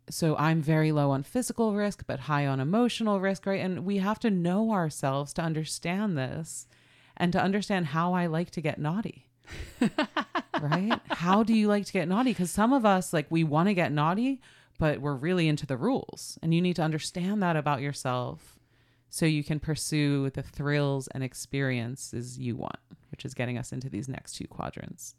so 0.08 0.36
I'm 0.38 0.62
very 0.62 0.92
low 0.92 1.10
on 1.12 1.24
physical 1.24 1.74
risk 1.74 2.04
but 2.06 2.22
high 2.22 2.46
on 2.46 2.60
emotional 2.60 3.20
risk, 3.20 3.46
right? 3.46 3.60
And 3.60 3.86
we 3.86 3.98
have 3.98 4.20
to 4.20 4.30
know 4.30 4.72
ourselves 4.72 5.34
to 5.34 5.42
understand 5.42 6.18
this 6.18 6.68
and 7.18 7.32
to 7.34 7.42
understand 7.42 7.88
how 7.88 8.14
I 8.14 8.28
like 8.28 8.52
to 8.52 8.62
get 8.62 8.80
naughty. 8.80 9.28
right? 10.62 11.00
How 11.10 11.44
do 11.44 11.54
you 11.54 11.68
like 11.68 11.86
to 11.86 11.94
get 11.94 12.08
naughty? 12.08 12.34
Cuz 12.34 12.52
some 12.52 12.74
of 12.74 12.86
us 12.86 13.14
like 13.14 13.28
we 13.30 13.44
want 13.44 13.70
to 13.70 13.74
get 13.74 13.92
naughty, 13.92 14.42
but 14.78 15.02
we're 15.02 15.16
really 15.16 15.48
into 15.48 15.66
the 15.66 15.78
rules. 15.78 16.38
And 16.42 16.54
you 16.54 16.62
need 16.62 16.76
to 16.76 16.84
understand 16.84 17.42
that 17.42 17.56
about 17.56 17.82
yourself 17.82 18.56
so 19.16 19.26
you 19.26 19.46
can 19.46 19.62
pursue 19.62 20.30
the 20.32 20.44
thrills 20.44 21.08
and 21.14 21.24
experiences 21.24 22.38
you 22.38 22.58
want, 22.58 22.80
which 23.12 23.24
is 23.24 23.34
getting 23.34 23.58
us 23.58 23.72
into 23.72 23.90
these 23.90 24.10
next 24.10 24.34
two 24.34 24.46
quadrants. 24.46 25.16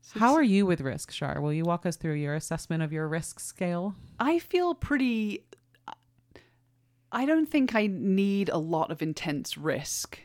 So 0.00 0.18
How 0.20 0.32
are 0.34 0.42
you 0.42 0.64
with 0.64 0.80
risk, 0.80 1.10
Shar? 1.10 1.42
Will 1.42 1.52
you 1.52 1.64
walk 1.64 1.84
us 1.84 1.96
through 1.96 2.14
your 2.14 2.34
assessment 2.34 2.82
of 2.82 2.94
your 2.94 3.08
risk 3.08 3.40
scale? 3.40 3.94
I 4.18 4.38
feel 4.38 4.74
pretty. 4.74 5.44
I 7.12 7.26
don't 7.26 7.44
think 7.46 7.74
I 7.74 7.88
need 7.88 8.48
a 8.48 8.56
lot 8.56 8.90
of 8.90 9.02
intense 9.02 9.58
risk. 9.58 10.18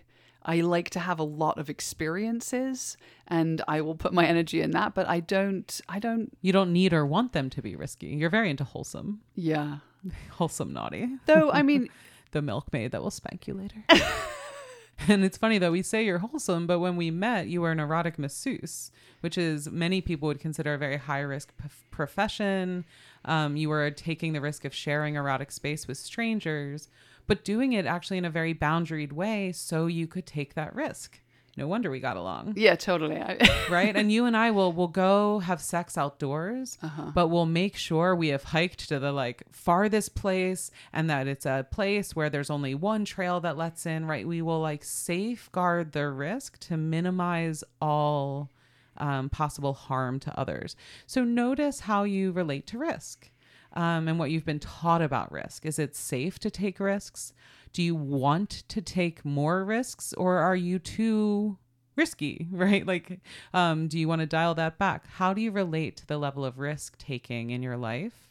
I 0.43 0.61
like 0.61 0.89
to 0.91 0.99
have 0.99 1.19
a 1.19 1.23
lot 1.23 1.57
of 1.57 1.69
experiences, 1.69 2.95
and 3.27 3.61
I 3.67 3.81
will 3.81 3.95
put 3.95 4.13
my 4.13 4.25
energy 4.25 4.61
in 4.61 4.71
that. 4.71 4.95
But 4.95 5.07
I 5.09 5.19
don't. 5.19 5.81
I 5.89 5.99
don't. 5.99 6.31
You 6.41 6.53
don't 6.53 6.71
need 6.71 6.93
or 6.93 7.05
want 7.05 7.33
them 7.33 7.49
to 7.49 7.61
be 7.61 7.75
risky. 7.75 8.07
You're 8.07 8.29
very 8.29 8.49
into 8.49 8.63
wholesome, 8.63 9.19
Yeah. 9.35 9.79
wholesome 10.31 10.71
naughty. 10.71 11.09
Though 11.25 11.51
I 11.51 11.61
mean, 11.61 11.89
The 12.31 12.41
milkmaid 12.41 12.91
that 12.91 13.01
will 13.01 13.11
spank 13.11 13.47
you 13.47 13.53
later. 13.53 13.83
and 15.07 15.23
it's 15.23 15.37
funny 15.37 15.57
that 15.57 15.71
we 15.71 15.81
say 15.81 16.05
you're 16.05 16.19
wholesome, 16.19 16.67
but 16.67 16.79
when 16.79 16.95
we 16.95 17.11
met, 17.11 17.47
you 17.47 17.61
were 17.61 17.71
an 17.71 17.79
erotic 17.79 18.17
masseuse, 18.19 18.91
which 19.21 19.37
is 19.37 19.69
many 19.69 20.01
people 20.01 20.27
would 20.27 20.39
consider 20.39 20.73
a 20.73 20.77
very 20.77 20.97
high 20.97 21.19
risk 21.19 21.53
p- 21.57 21.69
profession. 21.89 22.85
Um, 23.25 23.55
you 23.55 23.69
were 23.69 23.91
taking 23.91 24.33
the 24.33 24.41
risk 24.41 24.65
of 24.65 24.73
sharing 24.73 25.15
erotic 25.15 25.51
space 25.51 25.87
with 25.87 25.97
strangers, 25.97 26.89
but 27.27 27.43
doing 27.43 27.73
it 27.73 27.85
actually 27.85 28.17
in 28.17 28.25
a 28.25 28.29
very 28.29 28.53
boundaried 28.53 29.11
way 29.11 29.51
so 29.51 29.87
you 29.87 30.07
could 30.07 30.25
take 30.25 30.53
that 30.53 30.75
risk. 30.75 31.19
No 31.57 31.67
wonder 31.67 31.91
we 31.91 31.99
got 31.99 32.15
along. 32.17 32.53
yeah, 32.55 32.75
totally. 32.75 33.17
Right? 33.69 33.95
And 33.95 34.11
you 34.11 34.25
and 34.25 34.35
I 34.37 34.51
will 34.51 34.71
will 34.71 34.87
go 34.87 35.39
have 35.39 35.61
sex 35.61 35.97
outdoors, 35.97 36.77
Uh-huh. 36.81 37.11
but 37.13 37.27
we'll 37.27 37.45
make 37.45 37.75
sure 37.75 38.15
we 38.15 38.29
have 38.29 38.43
hiked 38.43 38.87
to 38.89 38.99
the 38.99 39.11
like 39.11 39.43
farthest 39.51 40.15
place 40.15 40.71
and 40.93 41.09
that 41.09 41.27
it's 41.27 41.45
a 41.45 41.65
place 41.69 42.15
where 42.15 42.29
there's 42.29 42.49
only 42.49 42.73
one 42.73 43.03
trail 43.05 43.39
that 43.41 43.57
lets 43.57 43.85
in, 43.85 44.05
right? 44.05 44.25
We 44.27 44.41
will 44.41 44.61
like 44.61 44.83
safeguard 44.85 45.91
the 45.91 46.07
risk 46.09 46.57
to 46.67 46.77
minimize 46.77 47.63
all 47.81 48.49
um, 48.97 49.29
possible 49.29 49.73
harm 49.73 50.19
to 50.21 50.39
others. 50.39 50.75
So 51.05 51.23
notice 51.23 51.81
how 51.81 52.03
you 52.03 52.31
relate 52.31 52.65
to 52.67 52.77
risk. 52.77 53.29
Um, 53.73 54.09
and 54.09 54.19
what 54.19 54.31
you've 54.31 54.43
been 54.45 54.59
taught 54.59 55.01
about 55.01 55.31
risk. 55.31 55.65
Is 55.65 55.79
it 55.79 55.95
safe 55.95 56.39
to 56.39 56.49
take 56.51 56.77
risks? 56.77 57.31
Do 57.73 57.81
you 57.83 57.95
want 57.95 58.49
to 58.67 58.81
take 58.81 59.23
more 59.23 59.63
risks 59.63 60.13
or 60.13 60.37
are 60.37 60.55
you 60.55 60.79
too 60.79 61.57
risky, 61.95 62.47
right? 62.51 62.85
Like, 62.85 63.19
um, 63.53 63.87
do 63.87 63.97
you 63.99 64.07
want 64.07 64.21
to 64.21 64.27
dial 64.27 64.55
that 64.55 64.77
back? 64.77 65.05
How 65.07 65.33
do 65.33 65.41
you 65.41 65.51
relate 65.51 65.97
to 65.97 66.07
the 66.07 66.17
level 66.17 66.45
of 66.45 66.59
risk 66.59 66.97
taking 66.97 67.51
in 67.51 67.63
your 67.63 67.77
life? 67.77 68.29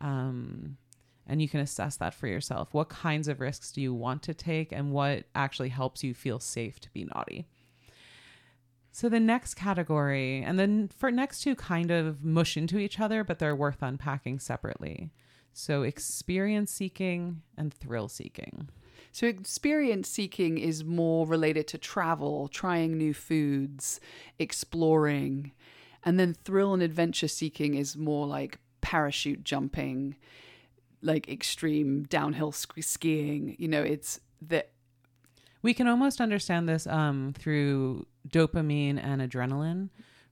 Um, 0.00 0.76
and 1.26 1.40
you 1.40 1.48
can 1.48 1.60
assess 1.60 1.96
that 1.96 2.14
for 2.14 2.26
yourself. 2.26 2.72
What 2.72 2.88
kinds 2.88 3.28
of 3.28 3.40
risks 3.40 3.70
do 3.70 3.80
you 3.80 3.94
want 3.94 4.22
to 4.24 4.34
take 4.34 4.72
and 4.72 4.92
what 4.92 5.24
actually 5.34 5.68
helps 5.68 6.02
you 6.02 6.14
feel 6.14 6.40
safe 6.40 6.80
to 6.80 6.90
be 6.90 7.04
naughty? 7.04 7.46
So 8.92 9.08
the 9.08 9.20
next 9.20 9.54
category, 9.54 10.42
and 10.42 10.58
then 10.58 10.88
for 10.88 11.12
next 11.12 11.42
two 11.42 11.54
kind 11.54 11.92
of 11.92 12.24
mush 12.24 12.56
into 12.56 12.78
each 12.78 12.98
other, 12.98 13.22
but 13.22 13.38
they're 13.38 13.54
worth 13.54 13.82
unpacking 13.82 14.40
separately. 14.40 15.12
So 15.52 15.82
experience 15.82 16.70
seeking 16.70 17.42
and 17.56 17.72
thrill 17.72 18.08
seeking. 18.08 18.68
so 19.12 19.26
experience 19.26 20.08
seeking 20.08 20.58
is 20.58 20.84
more 20.84 21.26
related 21.26 21.66
to 21.68 21.78
travel, 21.78 22.48
trying 22.48 22.96
new 22.96 23.12
foods, 23.12 24.00
exploring, 24.38 25.52
and 26.04 26.18
then 26.18 26.34
thrill 26.34 26.72
and 26.72 26.82
adventure 26.82 27.28
seeking 27.28 27.74
is 27.74 27.96
more 27.96 28.26
like 28.26 28.58
parachute 28.80 29.44
jumping, 29.44 30.16
like 31.02 31.28
extreme 31.28 32.04
downhill 32.04 32.52
sk- 32.52 32.82
skiing. 32.82 33.56
You 33.58 33.68
know, 33.68 33.82
it's 33.82 34.20
the 34.40 34.64
We 35.62 35.74
can 35.74 35.88
almost 35.88 36.20
understand 36.20 36.68
this 36.68 36.86
um, 36.86 37.34
through 37.36 38.06
dopamine 38.28 38.98
and 39.02 39.20
adrenaline, 39.20 39.90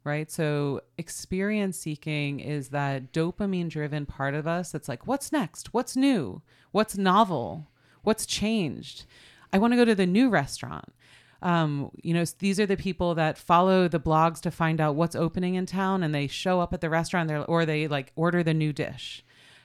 right? 0.08 0.30
So, 0.30 0.80
experience 0.96 1.78
seeking 1.78 2.40
is 2.40 2.70
that 2.70 3.12
dopamine 3.12 3.68
driven 3.68 4.06
part 4.06 4.34
of 4.34 4.46
us 4.46 4.72
that's 4.72 4.88
like, 4.88 5.06
what's 5.06 5.30
next? 5.30 5.72
What's 5.72 5.96
new? 5.96 6.42
What's 6.72 6.98
novel? 6.98 7.68
What's 8.02 8.26
changed? 8.26 9.04
I 9.52 9.58
want 9.58 9.72
to 9.72 9.76
go 9.76 9.84
to 9.84 9.94
the 9.94 10.06
new 10.06 10.30
restaurant. 10.30 10.92
Um, 11.40 11.90
you 12.02 12.14
know, 12.14 12.24
these 12.38 12.58
are 12.58 12.66
the 12.66 12.76
people 12.76 13.14
that 13.14 13.38
follow 13.38 13.86
the 13.86 14.00
blogs 14.00 14.40
to 14.40 14.50
find 14.50 14.80
out 14.80 14.96
what's 14.96 15.14
opening 15.14 15.54
in 15.54 15.66
town 15.66 16.02
and 16.02 16.14
they 16.14 16.26
show 16.26 16.60
up 16.60 16.72
at 16.72 16.80
the 16.80 16.90
restaurant 16.90 17.30
or 17.48 17.64
they 17.64 17.86
like 17.86 18.12
order 18.16 18.42
the 18.42 18.54
new 18.54 18.72
dish 18.72 19.24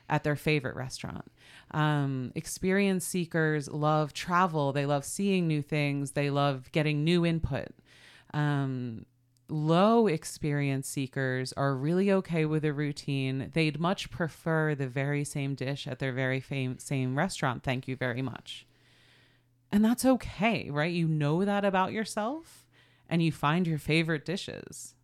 at 0.09 0.23
their 0.23 0.35
favorite 0.35 0.75
restaurant. 0.75 1.31
Um, 1.71 2.31
experience 2.35 3.05
seekers 3.05 3.67
love 3.69 4.13
travel. 4.13 4.71
They 4.71 4.85
love 4.85 5.05
seeing 5.05 5.47
new 5.47 5.61
things. 5.63 6.11
They 6.11 6.29
love 6.29 6.71
getting 6.71 7.03
new 7.03 7.25
input. 7.25 7.69
Um, 8.33 9.05
low 9.49 10.07
experience 10.07 10.87
seekers 10.87 11.53
are 11.53 11.75
really 11.75 12.11
okay 12.11 12.45
with 12.45 12.65
a 12.65 12.73
routine. 12.73 13.51
They'd 13.53 13.79
much 13.79 14.09
prefer 14.09 14.75
the 14.75 14.87
very 14.87 15.23
same 15.23 15.55
dish 15.55 15.87
at 15.87 15.99
their 15.99 16.13
very 16.13 16.39
fam- 16.39 16.79
same 16.79 17.17
restaurant. 17.17 17.63
Thank 17.63 17.87
you 17.87 17.95
very 17.95 18.21
much. 18.21 18.65
And 19.71 19.83
that's 19.83 20.05
okay, 20.05 20.69
right? 20.69 20.93
You 20.93 21.07
know 21.07 21.45
that 21.45 21.65
about 21.65 21.93
yourself 21.93 22.67
and 23.09 23.21
you 23.23 23.31
find 23.31 23.67
your 23.67 23.79
favorite 23.79 24.25
dishes. 24.25 24.95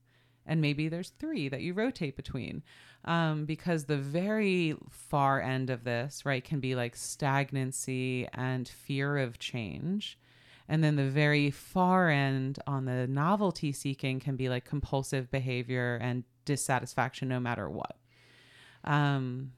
And 0.46 0.62
maybe 0.62 0.90
there's 0.90 1.10
three 1.10 1.50
that 1.50 1.62
you 1.62 1.74
rotate 1.74 2.16
between. 2.16 2.64
Um, 3.06 3.46
because 3.46 3.86
the 3.86 3.98
very 3.98 4.76
far 4.90 5.42
end 5.42 5.70
of 5.70 5.86
this, 5.86 6.26
right, 6.26 6.44
can 6.44 6.60
be 6.60 6.76
like 6.76 6.96
stagnancy 6.96 8.28
and 8.34 8.68
fear 8.68 9.18
of 9.18 9.40
change. 9.40 10.18
And 10.72 10.84
then 10.84 10.96
the 10.96 11.10
very 11.10 11.50
far 11.50 12.10
end 12.10 12.60
on 12.68 12.86
the 12.86 13.08
novelty 13.08 13.72
seeking 13.72 14.20
can 14.20 14.36
be 14.36 14.48
like 14.50 14.64
compulsive 14.66 15.32
behavior 15.32 15.98
and 16.00 16.24
dissatisfaction 16.46 17.28
no 17.28 17.40
matter 17.40 17.68
what. 17.68 17.98
Um, 18.84 19.54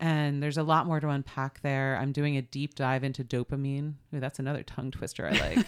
And 0.00 0.42
there's 0.42 0.58
a 0.58 0.62
lot 0.62 0.86
more 0.86 1.00
to 1.00 1.08
unpack 1.08 1.62
there. 1.62 1.96
I'm 2.00 2.12
doing 2.12 2.36
a 2.36 2.42
deep 2.42 2.74
dive 2.74 3.04
into 3.04 3.24
dopamine. 3.24 3.94
Ooh, 4.12 4.20
that's 4.20 4.38
another 4.38 4.62
tongue 4.62 4.90
twister 4.90 5.26
I 5.26 5.30
like. 5.30 5.66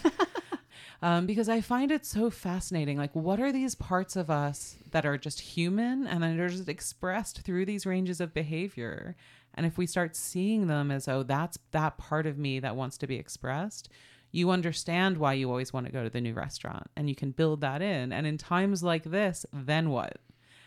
um, 1.02 1.26
because 1.26 1.48
I 1.48 1.60
find 1.60 1.90
it 1.90 2.04
so 2.04 2.28
fascinating. 2.28 2.98
Like, 2.98 3.14
what 3.14 3.40
are 3.40 3.52
these 3.52 3.74
parts 3.74 4.16
of 4.16 4.28
us 4.28 4.76
that 4.90 5.06
are 5.06 5.16
just 5.16 5.40
human 5.40 6.06
and 6.06 6.22
then 6.22 6.38
are 6.38 6.48
just 6.48 6.68
expressed 6.68 7.42
through 7.42 7.64
these 7.66 7.86
ranges 7.86 8.20
of 8.20 8.34
behavior? 8.34 9.16
And 9.54 9.64
if 9.64 9.78
we 9.78 9.86
start 9.86 10.16
seeing 10.16 10.66
them 10.66 10.90
as, 10.90 11.08
oh, 11.08 11.22
that's 11.22 11.58
that 11.70 11.96
part 11.96 12.26
of 12.26 12.36
me 12.36 12.60
that 12.60 12.76
wants 12.76 12.98
to 12.98 13.06
be 13.06 13.16
expressed, 13.16 13.88
you 14.32 14.50
understand 14.50 15.16
why 15.16 15.32
you 15.32 15.48
always 15.48 15.72
want 15.72 15.86
to 15.86 15.92
go 15.92 16.02
to 16.02 16.10
the 16.10 16.20
new 16.20 16.34
restaurant 16.34 16.90
and 16.96 17.08
you 17.08 17.14
can 17.14 17.30
build 17.30 17.60
that 17.62 17.82
in. 17.82 18.12
And 18.12 18.26
in 18.26 18.38
times 18.38 18.82
like 18.82 19.04
this, 19.04 19.46
then 19.52 19.90
what? 19.90 20.18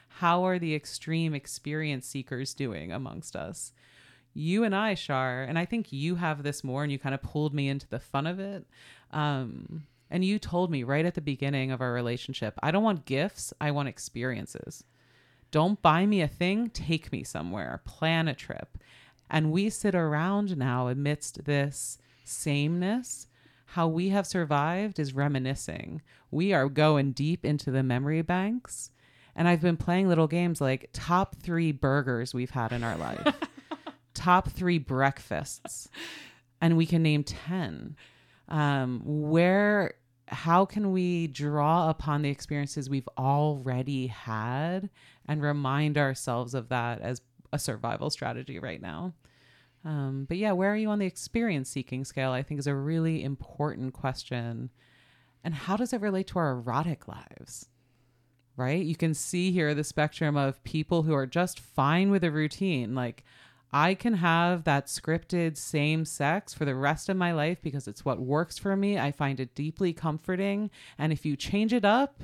How 0.08 0.44
are 0.46 0.60
the 0.60 0.76
extreme 0.76 1.34
experience 1.34 2.08
seekers 2.08 2.54
doing 2.54 2.92
amongst 2.92 3.36
us? 3.36 3.72
You 4.34 4.64
and 4.64 4.76
I, 4.76 4.94
Shar, 4.94 5.44
and 5.44 5.58
I 5.58 5.66
think 5.66 5.92
you 5.92 6.16
have 6.16 6.44
this 6.44 6.64
more, 6.64 6.84
and 6.84 6.92
you 6.92 7.00
kind 7.00 7.16
of 7.16 7.22
pulled 7.22 7.54
me 7.54 7.68
into 7.68 7.88
the 7.88 8.00
fun 8.00 8.28
of 8.28 8.40
it. 8.40 8.66
Um, 9.12 9.84
and 10.10 10.24
you 10.26 10.40
told 10.40 10.72
me 10.72 10.84
right 10.84 11.06
at 11.06 11.16
the 11.16 11.22
beginning 11.22 11.72
of 11.72 11.82
our 11.82 11.94
relationship, 11.94 12.54
I 12.62 12.72
don't 12.72 12.84
want 12.84 13.06
gifts, 13.06 13.54
I 13.60 13.72
want 13.72 13.90
experiences. 13.90 14.84
Don't 15.52 15.82
buy 15.82 16.06
me 16.06 16.22
a 16.22 16.28
thing, 16.28 16.70
take 16.70 17.12
me 17.12 17.24
somewhere, 17.24 17.82
plan 17.86 18.28
a 18.28 18.36
trip. 18.36 18.78
And 19.30 19.52
we 19.52 19.70
sit 19.70 19.96
around 19.96 20.58
now 20.58 20.88
amidst 20.88 21.46
this 21.46 21.98
sameness. 22.24 23.28
How 23.74 23.88
we 23.88 24.10
have 24.10 24.26
survived 24.26 25.00
is 25.00 25.14
reminiscing. 25.14 26.02
We 26.32 26.54
are 26.54 26.68
going 26.70 27.12
deep 27.12 27.46
into 27.46 27.70
the 27.70 27.84
memory 27.84 28.24
banks. 28.24 28.90
And 29.36 29.48
I've 29.48 29.62
been 29.62 29.78
playing 29.78 30.08
little 30.08 30.28
games 30.28 30.60
like 30.60 30.90
top 30.92 31.36
three 31.36 31.72
burgers 31.72 32.34
we've 32.34 32.50
had 32.50 32.72
in 32.72 32.84
our 32.84 32.98
life, 32.98 33.36
top 34.16 34.50
three 34.50 34.80
breakfasts, 34.80 35.88
and 36.60 36.78
we 36.78 36.88
can 36.88 37.04
name 37.04 37.24
10. 37.24 37.96
Um, 38.48 39.02
where 39.06 39.94
how 40.28 40.66
can 40.66 40.92
we 40.92 41.28
draw 41.28 41.90
upon 41.90 42.24
the 42.24 42.30
experiences 42.30 42.90
we've 42.90 43.10
already 43.18 44.08
had 44.08 44.90
and 45.28 45.42
remind 45.42 45.98
ourselves 45.98 46.54
of 46.54 46.70
that 46.70 47.02
as 47.02 47.22
a 47.54 47.60
survival 47.60 48.10
strategy 48.10 48.58
right 48.58 48.82
now? 48.82 49.14
Um, 49.86 50.26
but 50.28 50.38
yeah, 50.38 50.52
where 50.52 50.72
are 50.72 50.78
you 50.78 50.90
on 50.90 51.00
the 51.00 51.06
experience 51.06 51.70
seeking 51.70 52.04
scale? 52.04 52.32
I 52.32 52.44
think 52.44 52.60
is 52.60 52.68
a 52.68 52.76
really 52.76 53.24
important 53.24 53.94
question. 53.94 54.70
And 55.44 55.54
how 55.54 55.78
does 55.78 55.94
it 55.94 56.02
relate 56.02 56.28
to 56.28 56.40
our 56.40 56.52
erotic 56.52 57.08
lives? 57.08 57.70
Right? 58.58 58.84
You 58.84 58.96
can 58.96 59.14
see 59.14 59.52
here 59.52 59.74
the 59.74 59.86
spectrum 59.86 60.36
of 60.36 60.62
people 60.64 61.04
who 61.04 61.14
are 61.14 61.26
just 61.26 61.60
fine 61.60 62.12
with 62.12 62.26
a 62.26 62.32
routine. 62.32 62.94
Like, 62.94 63.24
I 63.72 63.94
can 63.94 64.16
have 64.16 64.64
that 64.64 64.88
scripted 64.88 65.56
same 65.56 66.04
sex 66.04 66.54
for 66.54 66.66
the 66.66 66.76
rest 66.76 67.08
of 67.08 67.16
my 67.16 67.32
life 67.32 67.62
because 67.62 67.88
it's 67.88 68.04
what 68.04 68.20
works 68.20 68.58
for 68.58 68.76
me. 68.76 68.98
I 68.98 69.12
find 69.12 69.40
it 69.40 69.56
deeply 69.56 69.94
comforting. 69.94 70.72
And 70.98 71.14
if 71.14 71.26
you 71.26 71.38
change 71.38 71.72
it 71.72 71.86
up, 71.86 72.24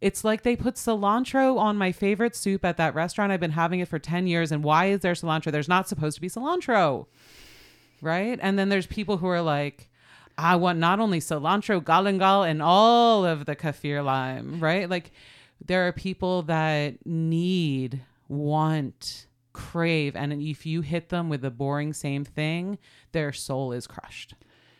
it's 0.00 0.24
like 0.24 0.42
they 0.42 0.56
put 0.56 0.74
cilantro 0.74 1.58
on 1.58 1.76
my 1.76 1.92
favorite 1.92 2.36
soup 2.36 2.64
at 2.64 2.76
that 2.76 2.94
restaurant. 2.94 3.32
I've 3.32 3.40
been 3.40 3.52
having 3.52 3.80
it 3.80 3.88
for 3.88 3.98
10 3.98 4.26
years. 4.26 4.52
And 4.52 4.62
why 4.62 4.86
is 4.86 5.00
there 5.00 5.14
cilantro? 5.14 5.50
There's 5.50 5.68
not 5.68 5.88
supposed 5.88 6.16
to 6.16 6.20
be 6.20 6.28
cilantro. 6.28 7.06
Right. 8.02 8.38
And 8.42 8.58
then 8.58 8.68
there's 8.68 8.86
people 8.86 9.16
who 9.16 9.26
are 9.26 9.40
like, 9.40 9.88
I 10.36 10.56
want 10.56 10.78
not 10.78 11.00
only 11.00 11.20
cilantro, 11.20 11.80
galangal, 11.82 12.48
and 12.48 12.60
all 12.62 13.24
of 13.24 13.46
the 13.46 13.56
kaffir 13.56 14.04
lime. 14.04 14.60
Right. 14.60 14.88
Like 14.88 15.12
there 15.64 15.88
are 15.88 15.92
people 15.92 16.42
that 16.42 17.06
need, 17.06 18.02
want, 18.28 19.26
crave. 19.54 20.14
And 20.14 20.32
if 20.34 20.66
you 20.66 20.82
hit 20.82 21.08
them 21.08 21.30
with 21.30 21.40
the 21.40 21.50
boring 21.50 21.94
same 21.94 22.24
thing, 22.24 22.78
their 23.12 23.32
soul 23.32 23.72
is 23.72 23.86
crushed. 23.86 24.34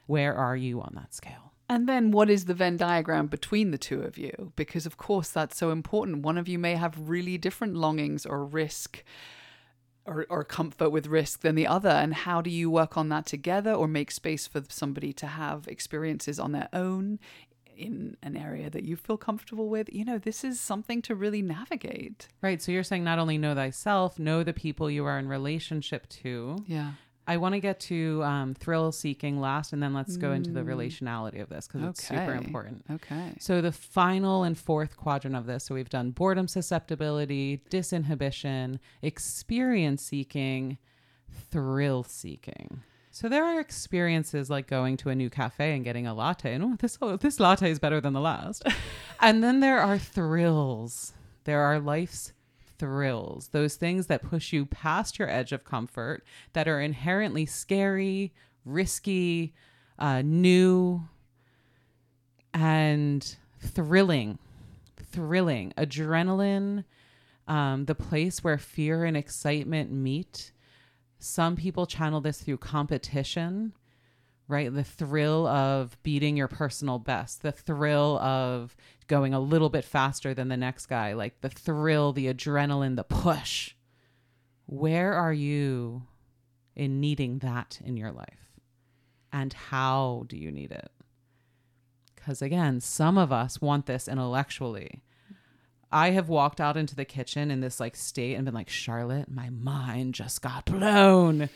Where 0.06 0.34
are 0.34 0.56
you 0.56 0.82
on 0.82 0.92
that 0.94 1.14
scale? 1.14 1.45
And 1.68 1.88
then 1.88 2.12
what 2.12 2.30
is 2.30 2.44
the 2.44 2.54
Venn 2.54 2.76
diagram 2.76 3.26
between 3.26 3.72
the 3.72 3.78
two 3.78 4.02
of 4.02 4.16
you? 4.16 4.52
Because, 4.54 4.86
of 4.86 4.96
course, 4.96 5.30
that's 5.30 5.56
so 5.56 5.70
important. 5.70 6.22
One 6.22 6.38
of 6.38 6.46
you 6.46 6.58
may 6.58 6.76
have 6.76 7.08
really 7.08 7.38
different 7.38 7.74
longings 7.74 8.24
or 8.24 8.44
risk 8.44 9.02
or, 10.04 10.26
or 10.30 10.44
comfort 10.44 10.90
with 10.90 11.08
risk 11.08 11.40
than 11.40 11.56
the 11.56 11.66
other. 11.66 11.88
And 11.88 12.14
how 12.14 12.40
do 12.40 12.50
you 12.50 12.70
work 12.70 12.96
on 12.96 13.08
that 13.08 13.26
together 13.26 13.72
or 13.72 13.88
make 13.88 14.10
space 14.10 14.46
for 14.46 14.62
somebody 14.68 15.12
to 15.14 15.26
have 15.26 15.66
experiences 15.66 16.38
on 16.38 16.52
their 16.52 16.68
own 16.72 17.18
in 17.76 18.16
an 18.22 18.36
area 18.36 18.70
that 18.70 18.84
you 18.84 18.96
feel 18.96 19.16
comfortable 19.16 19.68
with? 19.68 19.92
You 19.92 20.04
know, 20.04 20.18
this 20.18 20.44
is 20.44 20.60
something 20.60 21.02
to 21.02 21.14
really 21.16 21.42
navigate. 21.42 22.28
Right. 22.42 22.62
So 22.62 22.70
you're 22.70 22.84
saying 22.84 23.02
not 23.02 23.18
only 23.18 23.38
know 23.38 23.56
thyself, 23.56 24.18
know 24.18 24.44
the 24.44 24.52
people 24.52 24.88
you 24.88 25.04
are 25.04 25.18
in 25.18 25.28
relationship 25.28 26.08
to. 26.10 26.64
Yeah. 26.66 26.92
I 27.28 27.36
want 27.38 27.54
to 27.54 27.60
get 27.60 27.80
to 27.80 28.22
um, 28.22 28.54
thrill 28.54 28.92
seeking 28.92 29.40
last, 29.40 29.72
and 29.72 29.82
then 29.82 29.92
let's 29.92 30.16
go 30.16 30.30
into 30.32 30.50
the 30.52 30.60
relationality 30.60 31.40
of 31.42 31.48
this 31.48 31.66
because 31.66 31.88
it's 31.88 32.06
super 32.06 32.20
Mm. 32.20 32.36
Okay. 32.36 32.46
important. 32.46 32.84
Okay. 32.90 33.32
So, 33.40 33.60
the 33.60 33.72
final 33.72 34.44
and 34.44 34.56
fourth 34.56 34.96
quadrant 34.96 35.34
of 35.34 35.46
this 35.46 35.64
so 35.64 35.74
we've 35.74 35.88
done 35.90 36.12
boredom 36.12 36.46
susceptibility, 36.48 37.62
disinhibition, 37.70 38.78
experience 39.02 40.02
seeking, 40.02 40.78
thrill 41.50 42.04
seeking. 42.04 42.82
So, 43.10 43.28
there 43.28 43.44
are 43.44 43.58
experiences 43.60 44.50
like 44.50 44.66
going 44.66 44.96
to 44.98 45.08
a 45.08 45.14
new 45.14 45.30
cafe 45.30 45.74
and 45.74 45.82
getting 45.84 46.06
a 46.06 46.14
latte, 46.14 46.52
and 46.54 46.62
oh, 46.62 46.76
this, 46.78 46.98
oh, 47.02 47.16
this 47.16 47.40
latte 47.40 47.70
is 47.70 47.78
better 47.78 48.00
than 48.00 48.12
the 48.12 48.20
last. 48.20 48.62
and 49.20 49.42
then 49.42 49.60
there 49.60 49.80
are 49.80 49.98
thrills. 49.98 51.12
There 51.44 51.60
are 51.62 51.78
life's 51.80 52.32
thrills, 52.78 53.48
those 53.48 53.76
things 53.76 54.06
that 54.06 54.22
push 54.22 54.52
you 54.52 54.66
past 54.66 55.18
your 55.18 55.28
edge 55.30 55.52
of 55.52 55.64
comfort, 55.64 56.24
that 56.52 56.68
are 56.68 56.80
inherently 56.80 57.46
scary, 57.46 58.32
risky, 58.64 59.54
uh, 59.98 60.22
new, 60.22 61.02
and 62.52 63.36
thrilling. 63.60 64.38
Thrilling. 65.12 65.72
Adrenaline, 65.78 66.84
um, 67.48 67.84
the 67.84 67.94
place 67.94 68.42
where 68.42 68.58
fear 68.58 69.04
and 69.04 69.16
excitement 69.16 69.90
meet. 69.92 70.52
Some 71.18 71.56
people 71.56 71.86
channel 71.86 72.20
this 72.20 72.40
through 72.42 72.58
competition, 72.58 73.72
right? 74.48 74.72
The 74.72 74.84
thrill 74.84 75.46
of 75.46 75.96
beating 76.02 76.36
your 76.36 76.48
personal 76.48 76.98
best, 76.98 77.42
the 77.42 77.52
thrill 77.52 78.18
of 78.18 78.76
going 79.06 79.34
a 79.34 79.40
little 79.40 79.68
bit 79.68 79.84
faster 79.84 80.34
than 80.34 80.48
the 80.48 80.56
next 80.56 80.86
guy, 80.86 81.12
like 81.12 81.40
the 81.40 81.48
thrill, 81.48 82.12
the 82.12 82.32
adrenaline, 82.32 82.96
the 82.96 83.04
push. 83.04 83.74
Where 84.66 85.14
are 85.14 85.32
you 85.32 86.02
in 86.74 87.00
needing 87.00 87.38
that 87.38 87.80
in 87.84 87.96
your 87.96 88.12
life? 88.12 88.60
And 89.32 89.52
how 89.52 90.24
do 90.28 90.36
you 90.36 90.50
need 90.50 90.72
it? 90.72 90.90
Because 92.14 92.42
again, 92.42 92.80
some 92.80 93.18
of 93.18 93.32
us 93.32 93.60
want 93.60 93.86
this 93.86 94.08
intellectually. 94.08 95.02
I 95.92 96.10
have 96.10 96.28
walked 96.28 96.60
out 96.60 96.76
into 96.76 96.96
the 96.96 97.04
kitchen 97.04 97.50
in 97.50 97.60
this 97.60 97.78
like 97.78 97.94
state 97.94 98.34
and 98.34 98.44
been 98.44 98.54
like, 98.54 98.68
Charlotte, 98.68 99.30
my 99.30 99.50
mind 99.50 100.14
just 100.14 100.42
got 100.42 100.66
blown. 100.66 101.48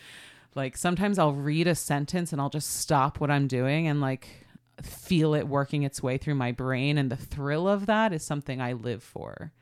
Like 0.54 0.76
sometimes 0.76 1.18
I'll 1.18 1.32
read 1.32 1.66
a 1.66 1.74
sentence 1.74 2.32
and 2.32 2.40
I'll 2.40 2.50
just 2.50 2.78
stop 2.78 3.20
what 3.20 3.30
I'm 3.30 3.46
doing 3.46 3.88
and 3.88 4.00
like 4.00 4.46
feel 4.82 5.34
it 5.34 5.48
working 5.48 5.82
its 5.82 6.02
way 6.02 6.18
through 6.18 6.34
my 6.34 6.52
brain. 6.52 6.98
And 6.98 7.10
the 7.10 7.16
thrill 7.16 7.68
of 7.68 7.86
that 7.86 8.12
is 8.12 8.24
something 8.24 8.60
I 8.60 8.72
live 8.72 9.02
for. 9.02 9.52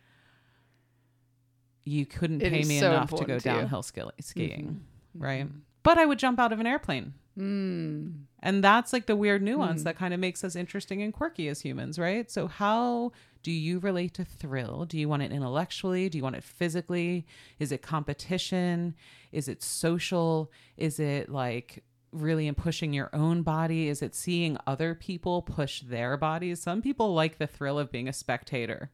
You 1.84 2.04
couldn't 2.06 2.42
It 2.42 2.52
pay 2.52 2.64
me 2.64 2.80
so 2.80 2.90
enough 2.90 3.10
to 3.10 3.16
go 3.16 3.20
important 3.20 3.42
to 3.42 3.48
you. 3.48 3.54
downhill 3.56 3.82
ski- 3.82 4.02
skiing, 4.20 4.50
mm-hmm. 4.50 4.68
Mm-hmm. 4.70 5.24
right? 5.24 5.46
But 5.82 5.98
I 5.98 6.04
would 6.04 6.18
jump 6.18 6.38
out 6.38 6.52
of 6.52 6.60
an 6.60 6.66
airplane. 6.66 7.14
Mm. 7.38 8.24
And 8.40 8.64
that's 8.64 8.92
like 8.92 9.06
the 9.06 9.16
weird 9.16 9.42
nuance 9.42 9.82
mm. 9.82 9.84
that 9.84 9.96
kind 9.96 10.12
of 10.12 10.20
makes 10.20 10.42
us 10.42 10.56
interesting 10.56 11.02
and 11.02 11.12
quirky 11.12 11.48
as 11.48 11.60
humans, 11.60 11.98
right? 11.98 12.30
So, 12.30 12.48
how 12.48 13.12
do 13.42 13.52
you 13.52 13.78
relate 13.78 14.14
to 14.14 14.24
thrill? 14.24 14.84
Do 14.84 14.98
you 14.98 15.08
want 15.08 15.22
it 15.22 15.32
intellectually? 15.32 16.08
Do 16.08 16.18
you 16.18 16.24
want 16.24 16.36
it 16.36 16.42
physically? 16.42 17.26
Is 17.58 17.70
it 17.70 17.80
competition? 17.80 18.94
Is 19.30 19.48
it 19.48 19.62
social? 19.62 20.50
Is 20.76 20.98
it 20.98 21.28
like 21.28 21.84
really 22.12 22.46
in 22.46 22.54
pushing 22.54 22.92
your 22.92 23.10
own 23.12 23.42
body? 23.42 23.88
Is 23.88 24.02
it 24.02 24.14
seeing 24.14 24.56
other 24.66 24.94
people 24.94 25.42
push 25.42 25.80
their 25.80 26.16
bodies? 26.16 26.60
Some 26.60 26.82
people 26.82 27.14
like 27.14 27.38
the 27.38 27.46
thrill 27.46 27.78
of 27.78 27.92
being 27.92 28.08
a 28.08 28.12
spectator, 28.12 28.90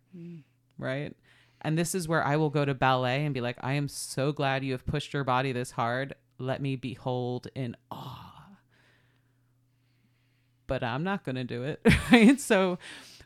right? 0.78 1.14
And 1.60 1.78
this 1.78 1.94
is 1.94 2.08
where 2.08 2.24
I 2.24 2.36
will 2.36 2.50
go 2.50 2.64
to 2.64 2.74
ballet 2.74 3.24
and 3.24 3.34
be 3.34 3.40
like, 3.40 3.56
I 3.60 3.74
am 3.74 3.88
so 3.88 4.32
glad 4.32 4.64
you 4.64 4.72
have 4.72 4.86
pushed 4.86 5.12
your 5.12 5.24
body 5.24 5.52
this 5.52 5.72
hard. 5.72 6.14
Let 6.38 6.60
me 6.60 6.76
behold 6.76 7.48
in 7.54 7.76
awe 7.90 8.34
but 10.66 10.82
I'm 10.82 11.04
not 11.04 11.24
going 11.24 11.36
to 11.36 11.44
do 11.44 11.62
it. 11.62 11.80
Right. 12.12 12.38
So, 12.38 12.78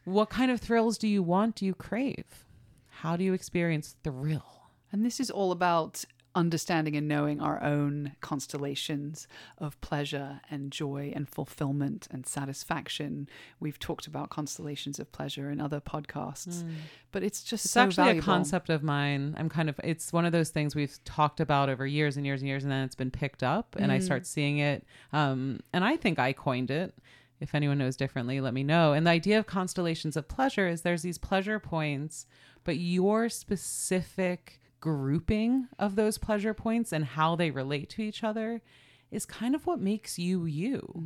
what 0.05 0.31
kind 0.31 0.51
of 0.51 0.61
thrills 0.61 0.99
do 0.99 1.09
you 1.09 1.23
want? 1.23 1.57
Do 1.57 1.67
you 1.67 1.75
crave? 1.75 2.45
How 2.89 3.17
do 3.17 3.25
you 3.25 3.33
experience 3.33 3.97
thrill? 4.03 4.71
And 4.93 5.05
this 5.05 5.21
is 5.21 5.31
all 5.31 5.53
about 5.53 6.05
understanding 6.39 6.95
and 6.95 7.09
knowing 7.09 7.41
our 7.41 7.61
own 7.63 8.13
constellations 8.21 9.27
of 9.59 9.79
pleasure 9.81 10.41
and 10.49 10.71
joy 10.71 11.13
and 11.15 11.29
fulfillment 11.29 12.07
and 12.13 12.25
satisfaction. 12.25 13.29
We've 13.59 13.79
talked 13.79 14.07
about 14.07 14.31
constellations 14.31 15.01
of 15.01 15.11
pleasure 15.11 15.51
in 15.51 15.61
other 15.61 15.81
podcasts, 15.81 16.63
mm. 16.63 16.75
but 17.11 17.25
it's 17.25 17.43
just 17.43 17.65
it's 17.65 17.73
so 17.73 17.83
actually 17.83 18.05
valuable. 18.05 18.21
a 18.21 18.35
concept 18.35 18.71
of 18.71 18.85
mine. 18.85 19.35
I'm 19.37 19.49
kind 19.49 19.69
of 19.69 19.81
it's 19.83 20.13
one 20.13 20.25
of 20.25 20.33
those 20.33 20.51
things 20.51 20.77
we've 20.77 21.03
talked 21.05 21.41
about 21.41 21.69
over 21.69 21.85
years 21.87 22.17
and 22.17 22.25
years 22.25 22.41
and 22.41 22.49
years, 22.49 22.63
and 22.63 22.71
then 22.71 22.85
it's 22.85 22.95
been 22.95 23.11
picked 23.11 23.43
up, 23.43 23.75
and 23.77 23.91
mm. 23.91 23.95
I 23.95 23.99
start 23.99 24.25
seeing 24.25 24.59
it. 24.59 24.85
Um, 25.13 25.61
and 25.73 25.85
I 25.85 25.97
think 25.97 26.21
I 26.21 26.33
coined 26.33 26.71
it. 26.71 26.95
If 27.41 27.55
anyone 27.55 27.79
knows 27.79 27.97
differently, 27.97 28.41
let 28.41 28.55
me 28.55 28.63
know. 28.63 28.93
And 28.93 29.07
the 29.07 29.11
idea 29.11 29.39
of 29.39 29.47
constellations 29.47 30.17
of 30.17 30.29
pleasure 30.29 30.69
is 30.69 30.83
there's 30.83 31.03
these 31.03 31.19
pleasure 31.19 31.59
points, 31.59 32.27
but 32.65 32.77
your 32.77 33.29
specific 33.29 34.61
grouping 34.81 35.69
of 35.79 35.97
those 35.97 36.19
pleasure 36.19 36.55
points 36.55 36.93
and 36.93 37.05
how 37.05 37.37
they 37.37 37.51
relate 37.51 37.91
to 37.91 38.03
each 38.03 38.23
other 38.23 38.63
is 39.11 39.27
kind 39.27 39.55
of 39.55 39.67
what 39.67 39.81
makes 39.81 40.19
you 40.19 40.45
you. 40.45 41.05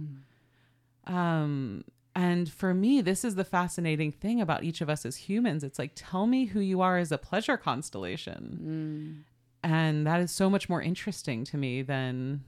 Mm. 1.08 1.12
Um, 1.12 1.84
and 2.14 2.50
for 2.50 2.74
me, 2.74 3.00
this 3.00 3.24
is 3.24 3.36
the 3.36 3.44
fascinating 3.44 4.12
thing 4.12 4.40
about 4.40 4.64
each 4.64 4.80
of 4.80 4.90
us 4.90 5.06
as 5.06 5.16
humans. 5.16 5.64
It's 5.64 5.78
like, 5.78 5.92
tell 5.94 6.26
me 6.26 6.46
who 6.46 6.60
you 6.60 6.80
are 6.80 6.98
as 6.98 7.10
a 7.10 7.18
pleasure 7.18 7.56
constellation. 7.56 9.24
Mm. 9.64 9.68
And 9.70 10.06
that 10.06 10.20
is 10.20 10.30
so 10.30 10.50
much 10.50 10.68
more 10.68 10.82
interesting 10.82 11.44
to 11.44 11.56
me 11.56 11.82
than, 11.82 12.42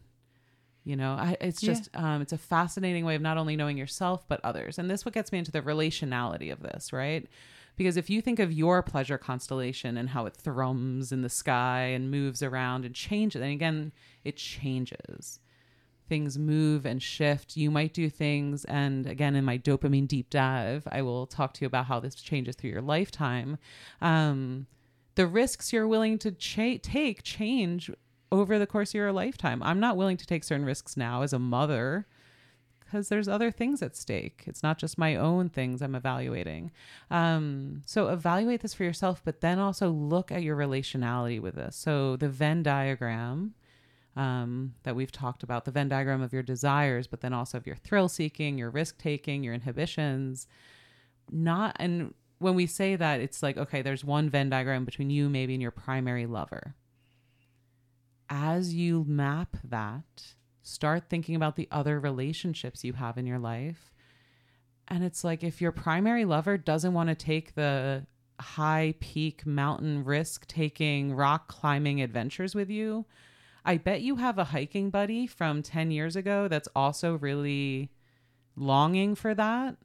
you 0.85 0.97
know, 0.97 1.13
I, 1.13 1.37
it's 1.41 1.61
just, 1.61 1.89
yeah. 1.95 2.17
um, 2.17 2.23
it's 2.23 2.33
a 2.33 2.39
fascinating 2.39 3.05
way 3.05 3.15
of 3.15 3.23
not 3.23 3.39
only 3.39 3.57
knowing 3.57 3.79
yourself, 3.79 4.29
but 4.29 4.41
others. 4.45 4.79
And 4.79 4.91
this 4.91 5.05
what 5.05 5.15
gets 5.15 5.33
me 5.33 5.39
into 5.39 5.53
the 5.53 5.63
relationality 5.63 6.53
of 6.53 6.61
this, 6.61 6.93
right? 6.93 7.27
Because 7.77 7.97
if 7.97 8.09
you 8.09 8.21
think 8.21 8.39
of 8.39 8.53
your 8.53 8.83
pleasure 8.83 9.19
constellation 9.19 9.97
and 9.97 10.11
how 10.11 10.27
it 10.27 10.37
thrums 10.37 11.11
in 11.11 11.23
the 11.23 11.29
sky 11.29 11.87
and 11.87 12.11
moves 12.11 12.43
around 12.43 12.85
and 12.85 12.95
changes, 12.95 13.43
and 13.43 13.51
again, 13.51 13.93
it 14.23 14.37
changes. 14.37 15.41
Things 16.09 16.39
move 16.39 16.87
and 16.87 17.03
shift. 17.03 17.57
You 17.57 17.71
might 17.71 17.95
do 17.95 18.09
things, 18.11 18.65
and 18.67 19.07
again, 19.07 19.35
in 19.35 19.45
my 19.45 19.59
dopamine 19.59 20.07
deep 20.07 20.31
dive, 20.31 20.87
I 20.93 21.03
will 21.03 21.27
talk 21.27 21.55
to 21.55 21.61
you 21.63 21.67
about 21.67 21.87
how 21.87 21.99
this 21.99 22.15
changes 22.15 22.57
through 22.57 22.71
your 22.71 22.83
lifetime. 22.83 23.59
Um, 24.01 24.67
the 25.15 25.27
risks 25.27 25.73
you're 25.73 25.89
willing 25.89 26.19
to 26.19 26.31
cha- 26.33 26.79
take 26.83 27.23
change 27.23 27.91
over 28.31 28.59
the 28.59 28.67
course 28.67 28.91
of 28.91 28.95
your 28.95 29.13
lifetime. 29.13 29.63
I'm 29.63 29.81
not 29.81 29.97
willing 29.97 30.17
to 30.19 30.27
take 30.27 30.45
certain 30.45 30.67
risks 30.67 30.97
now 30.97 31.23
as 31.23 31.33
a 31.33 31.39
mother 31.39 32.07
because 32.95 33.09
there's 33.09 33.27
other 33.27 33.51
things 33.51 33.83
at 33.83 33.97
stake. 33.97 34.45
It's 34.47 34.63
not 34.63 34.79
just 34.79 34.97
my 34.99 35.17
own 35.17 35.49
things 35.49 35.83
I'm 35.83 35.97
evaluating. 35.97 36.71
Um, 37.11 37.83
so 37.87 38.07
evaluate 38.07 38.61
this 38.61 38.73
for 38.73 38.85
yourself, 38.85 39.21
but 39.25 39.41
then 39.41 39.59
also 39.59 39.91
look 39.91 40.31
at 40.31 40.45
your 40.45 40.57
relationality 40.57 41.41
with 41.41 41.57
this. 41.57 41.75
So 41.75 42.15
the 42.15 42.29
Venn 42.29 42.63
diagram 42.63 43.55
um, 44.15 44.75
that 44.85 44.95
we've 44.95 45.11
talked 45.11 45.43
about, 45.43 45.65
the 45.65 45.73
Venn 45.73 45.89
diagram 45.89 46.23
of 46.23 46.33
your 46.33 46.45
desires, 46.45 47.09
but 47.09 47.21
then 47.21 47.33
also 47.33 47.59
of 47.59 47.67
your 47.67 47.75
thrill 47.75 48.09
seeking, 48.09 48.59
your 48.59 48.71
risk 48.71 48.97
taking, 48.97 49.43
your 49.43 49.55
inhibitions. 49.55 50.47
Not 51.33 51.75
and 51.81 52.15
when 52.39 52.55
we 52.55 52.69
say 52.69 52.95
that, 52.95 53.19
it's 53.19 53.43
like 53.43 53.57
okay, 53.57 53.83
there's 53.83 54.05
one 54.05 54.31
Venn 54.31 54.51
diagram 54.51 54.85
between 54.85 55.11
you 55.11 55.29
maybe 55.29 55.55
and 55.55 55.63
your 55.63 55.73
primary 55.73 56.27
lover. 56.27 56.77
As 58.31 58.73
you 58.73 59.05
map 59.09 59.57
that 59.65 60.35
Start 60.67 61.11
thinking 61.11 61.35
about 61.37 61.57
the 61.57 61.69
other 61.71 62.01
relationships 62.01 62.85
you 62.85 62.95
have 62.95 63.19
in 63.19 63.27
your 63.27 63.39
life. 63.39 63.93
And 64.89 65.05
it's 65.05 65.23
like 65.23 65.45
if 65.45 65.61
your 65.61 65.73
primary 65.73 66.25
lover 66.25 66.57
doesn't 66.57 66.95
want 66.95 67.11
to 67.11 67.15
take 67.15 67.55
the 67.55 68.07
high 68.41 68.95
peak 68.99 69.45
mountain 69.45 70.05
risk 70.05 70.47
taking 70.47 71.13
rock 71.13 71.49
climbing 71.49 72.01
adventures 72.01 72.55
with 72.55 72.71
you, 72.71 73.05
I 73.63 73.77
bet 73.77 74.01
you 74.01 74.17
have 74.17 74.39
a 74.39 74.45
hiking 74.45 74.89
buddy 74.89 75.27
from 75.27 75.63
10 75.63 75.91
years 75.91 76.17
ago 76.17 76.49
that's 76.49 76.69
also 76.75 77.19
really 77.19 77.91
longing 78.57 79.15
for 79.15 79.35
that. 79.35 79.77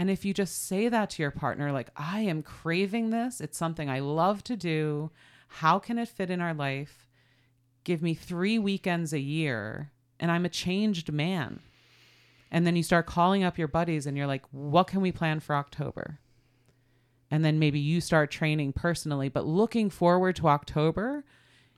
And 0.00 0.10
if 0.10 0.24
you 0.24 0.34
just 0.34 0.66
say 0.66 0.88
that 0.88 1.10
to 1.10 1.22
your 1.22 1.30
partner, 1.30 1.70
like, 1.70 1.90
I 1.96 2.22
am 2.22 2.42
craving 2.42 3.10
this, 3.10 3.40
it's 3.40 3.56
something 3.56 3.88
I 3.88 4.00
love 4.00 4.42
to 4.44 4.56
do. 4.56 5.12
How 5.46 5.78
can 5.78 5.96
it 5.96 6.08
fit 6.08 6.28
in 6.28 6.40
our 6.40 6.54
life? 6.54 7.08
give 7.84 8.02
me 8.02 8.14
three 8.14 8.58
weekends 8.58 9.12
a 9.12 9.20
year 9.20 9.91
and 10.22 10.30
I'm 10.30 10.46
a 10.46 10.48
changed 10.48 11.12
man. 11.12 11.60
And 12.50 12.66
then 12.66 12.76
you 12.76 12.82
start 12.82 13.06
calling 13.06 13.42
up 13.42 13.58
your 13.58 13.68
buddies 13.68 14.06
and 14.06 14.16
you're 14.16 14.26
like, 14.26 14.44
what 14.52 14.86
can 14.86 15.00
we 15.00 15.10
plan 15.10 15.40
for 15.40 15.56
October? 15.56 16.20
And 17.30 17.44
then 17.44 17.58
maybe 17.58 17.80
you 17.80 18.00
start 18.00 18.30
training 18.30 18.72
personally, 18.72 19.28
but 19.28 19.46
looking 19.46 19.90
forward 19.90 20.36
to 20.36 20.48
October, 20.48 21.24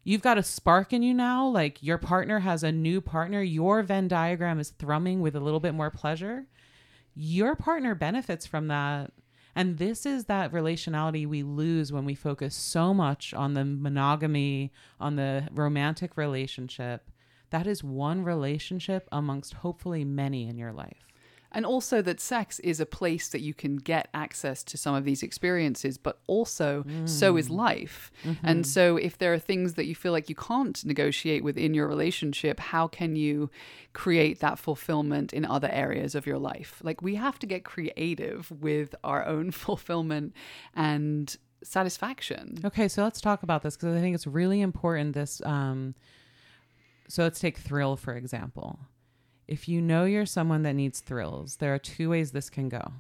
you've 0.03 0.23
got 0.23 0.37
a 0.37 0.43
spark 0.43 0.93
in 0.93 1.03
you 1.03 1.15
now. 1.15 1.47
Like 1.47 1.83
your 1.83 1.97
partner 1.97 2.41
has 2.41 2.63
a 2.63 2.71
new 2.71 3.01
partner, 3.01 3.41
your 3.41 3.83
Venn 3.83 4.09
diagram 4.09 4.61
is 4.61 4.71
thrumming 4.71 5.21
with 5.21 5.35
a 5.35 5.41
little 5.41 5.61
bit 5.61 5.75
more 5.75 5.91
pleasure. 5.91 6.47
Your 7.15 7.57
partner 7.57 7.95
benefits 7.95 8.47
from 8.47 8.69
that 8.69 9.13
and 9.55 9.79
this 9.79 10.05
is 10.05 10.25
that 10.25 10.53
relationality 10.53 11.27
we 11.27 11.43
lose 11.43 11.93
when 11.93 12.05
we 12.05 12.15
focus 12.15 12.55
so 12.55 12.93
much 12.93 13.33
on 13.33 13.55
the 13.55 13.65
monogamy, 13.65 14.73
on 14.99 15.17
the 15.17 15.49
romantic 15.53 16.17
relationship. 16.17 17.09
That 17.55 17.69
is 17.69 17.85
one 17.85 18.25
relationship 18.25 19.09
amongst 19.13 19.55
hopefully 19.55 20.05
many 20.05 20.49
in 20.49 20.59
your 20.59 20.73
life 20.73 21.05
and 21.55 21.65
also 21.65 22.03
that 22.03 22.21
sex 22.21 22.59
is 22.61 22.81
a 22.81 22.87
place 22.87 23.29
that 23.29 23.41
you 23.41 23.55
can 23.55 23.77
get 23.77 24.09
access 24.13 24.65
to 24.65 24.77
some 24.77 24.95
of 24.95 25.05
these 25.05 25.23
experiences 25.23 25.97
but 25.97 26.19
also 26.27 26.83
mm. 26.83 27.09
so 27.09 27.37
is 27.37 27.49
mm. 27.49 27.57
life 27.57 28.11
mm-hmm. 28.25 28.45
and 28.45 28.67
so 28.67 28.97
if 28.97 29.17
there 29.17 29.33
are 29.33 29.39
things 29.39 29.75
that 29.75 29.87
you 29.87 29.95
feel 29.95 30.11
like 30.13 30.29
you 30.29 30.35
can't 30.35 30.85
negotiate 30.85 31.45
within 31.45 31.73
your 31.73 31.87
relationship 31.87 32.59
how 32.59 32.89
can 32.89 33.15
you 33.15 33.49
create 33.93 34.41
that 34.41 34.59
fulfillment 34.59 35.33
in 35.33 35.45
other 35.45 35.71
areas 35.71 36.17
of 36.17 36.27
your 36.27 36.39
life 36.39 36.81
like 36.83 37.01
we 37.01 37.15
have 37.15 37.39
to 37.39 37.47
get 37.47 37.65
creative 37.65 38.51
with 38.51 38.95
our 39.05 39.25
own 39.25 39.51
fulfillment 39.65 40.35
and 40.75 41.37
satisfaction 41.63 42.59
okay 42.65 42.89
so 42.89 43.03
let's 43.03 43.21
talk 43.21 43.43
about 43.43 43.63
this 43.63 43.77
because 43.77 43.97
i 43.97 44.01
think 44.01 44.15
it's 44.15 44.27
really 44.27 44.61
important 44.61 45.15
this 45.15 45.41
um 45.47 45.95
so 47.09 47.23
let's 47.23 47.41
take 47.41 47.59
thrill 47.59 47.97
for 47.97 48.15
example 48.15 48.79
if 49.47 49.69
you 49.69 49.81
know 49.81 50.05
you're 50.05 50.27
someone 50.27 50.63
that 50.63 50.75
needs 50.75 51.01
thrills, 51.01 51.57
there 51.57 51.75
are 51.75 51.79
two 51.79 52.11
ways 52.11 52.33
this 52.33 52.49
can 52.49 52.69
go. 52.69 52.93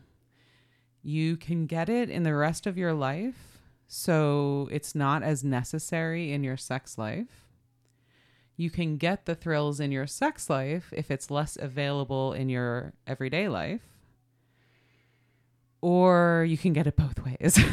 You 1.02 1.36
can 1.36 1.66
get 1.66 1.88
it 1.88 2.10
in 2.10 2.22
the 2.22 2.34
rest 2.34 2.66
of 2.66 2.78
your 2.78 2.92
life, 2.92 3.58
so 3.86 4.68
it's 4.70 4.94
not 4.94 5.22
as 5.22 5.44
necessary 5.44 6.32
in 6.32 6.44
your 6.44 6.56
sex 6.56 6.98
life. 6.98 7.46
You 8.56 8.70
can 8.70 8.98
get 8.98 9.24
the 9.24 9.34
thrills 9.34 9.80
in 9.80 9.90
your 9.90 10.06
sex 10.06 10.48
life 10.48 10.92
if 10.92 11.10
it's 11.10 11.30
less 11.30 11.56
available 11.56 12.32
in 12.32 12.48
your 12.48 12.92
everyday 13.06 13.48
life 13.48 13.82
or 15.84 16.46
you 16.48 16.56
can 16.56 16.72
get 16.72 16.86
it 16.86 16.96
both 16.96 17.22
ways. 17.22 17.58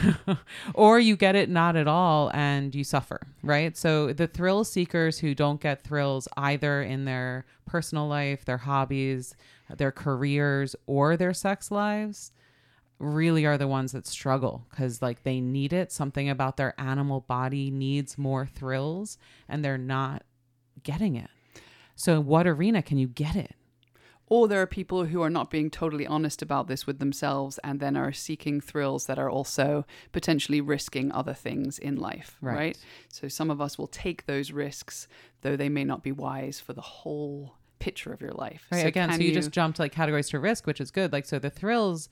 Or 0.73 0.99
you 0.99 1.15
get 1.15 1.35
it 1.35 1.49
not 1.49 1.77
at 1.77 1.87
all 1.87 2.29
and 2.33 2.75
you 2.75 2.83
suffer 2.83 3.21
right? 3.41 3.75
So 3.77 4.11
the 4.11 4.27
thrill 4.27 4.65
seekers 4.65 5.19
who 5.19 5.33
don't 5.33 5.61
get 5.61 5.83
thrills 5.83 6.27
either 6.35 6.81
in 6.81 7.05
their 7.05 7.45
personal 7.65 8.07
life 8.07 8.43
their 8.43 8.57
hobbies 8.57 9.33
their 9.77 9.91
careers 9.91 10.75
or 10.87 11.15
their 11.15 11.33
sex 11.33 11.71
lives 11.71 12.33
really 12.99 13.45
are 13.45 13.57
the 13.57 13.67
ones 13.67 13.93
that 13.93 14.05
struggle 14.05 14.67
because 14.69 15.01
like 15.01 15.23
they 15.23 15.39
need 15.39 15.71
it. 15.71 15.91
Something 15.91 16.29
about 16.29 16.57
their 16.57 16.73
animal 16.77 17.21
body 17.21 17.71
needs 17.71 18.17
more 18.17 18.45
thrills 18.45 19.17
and 19.47 19.63
they're 19.63 19.77
not 19.77 20.23
getting 20.83 21.15
it. 21.15 21.29
So 21.95 22.19
what 22.19 22.45
arena 22.45 22.81
can 22.81 22.97
you 22.97 23.07
get 23.07 23.37
it 23.37 23.55
or 24.31 24.47
there 24.47 24.61
are 24.61 24.65
people 24.65 25.03
who 25.03 25.21
are 25.21 25.29
not 25.29 25.51
being 25.51 25.69
totally 25.69 26.07
honest 26.07 26.41
about 26.41 26.69
this 26.69 26.87
with 26.87 26.99
themselves 26.99 27.59
and 27.65 27.81
then 27.81 27.97
are 27.97 28.13
seeking 28.13 28.61
thrills 28.61 29.05
that 29.07 29.19
are 29.19 29.29
also 29.29 29.85
potentially 30.13 30.61
risking 30.61 31.11
other 31.11 31.33
things 31.33 31.77
in 31.77 31.97
life, 31.97 32.37
right? 32.39 32.55
right? 32.55 32.77
So 33.09 33.27
some 33.27 33.51
of 33.51 33.59
us 33.59 33.77
will 33.77 33.87
take 33.87 34.27
those 34.27 34.53
risks, 34.53 35.09
though 35.41 35.57
they 35.57 35.67
may 35.67 35.83
not 35.83 36.01
be 36.01 36.13
wise 36.13 36.61
for 36.61 36.71
the 36.71 36.79
whole 36.79 37.55
picture 37.79 38.13
of 38.13 38.21
your 38.21 38.31
life. 38.31 38.67
Right. 38.71 38.83
So 38.83 38.87
Again, 38.87 39.11
so 39.11 39.19
you, 39.19 39.27
you 39.27 39.33
just 39.33 39.51
jumped 39.51 39.79
like 39.79 39.91
categories 39.91 40.29
to 40.29 40.39
risk, 40.39 40.65
which 40.65 40.79
is 40.79 40.91
good. 40.91 41.11
Like, 41.11 41.25
so 41.25 41.37
the 41.37 41.49
thrills, 41.49 42.07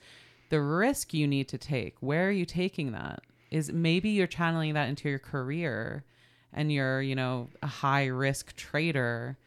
the 0.50 0.60
risk 0.60 1.14
you 1.14 1.26
need 1.26 1.48
to 1.48 1.56
take, 1.56 1.96
where 2.00 2.28
are 2.28 2.32
you 2.32 2.44
taking 2.44 2.92
that? 2.92 3.22
Is 3.50 3.72
maybe 3.72 4.10
you're 4.10 4.26
channeling 4.26 4.74
that 4.74 4.90
into 4.90 5.08
your 5.08 5.18
career 5.18 6.04
and 6.52 6.70
you're, 6.70 7.00
you 7.00 7.14
know, 7.14 7.48
a 7.62 7.66
high 7.66 8.08
risk 8.08 8.54
trader 8.56 9.38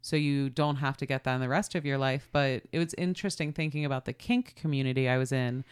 so 0.00 0.16
you 0.16 0.50
don't 0.50 0.76
have 0.76 0.96
to 0.98 1.06
get 1.06 1.24
that 1.24 1.34
in 1.34 1.40
the 1.40 1.48
rest 1.48 1.74
of 1.74 1.84
your 1.84 1.98
life. 1.98 2.28
But 2.32 2.62
it 2.72 2.78
was 2.78 2.94
interesting 2.94 3.52
thinking 3.52 3.84
about 3.84 4.04
the 4.04 4.12
kink 4.12 4.54
community 4.56 5.08
I 5.08 5.18
was 5.18 5.32
in. 5.32 5.64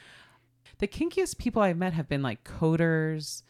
The 0.78 0.88
kinkiest 0.88 1.38
people 1.38 1.62
I've 1.62 1.78
met 1.78 1.94
have 1.94 2.08
been 2.08 2.22
like 2.22 2.44
coders, 2.44 3.42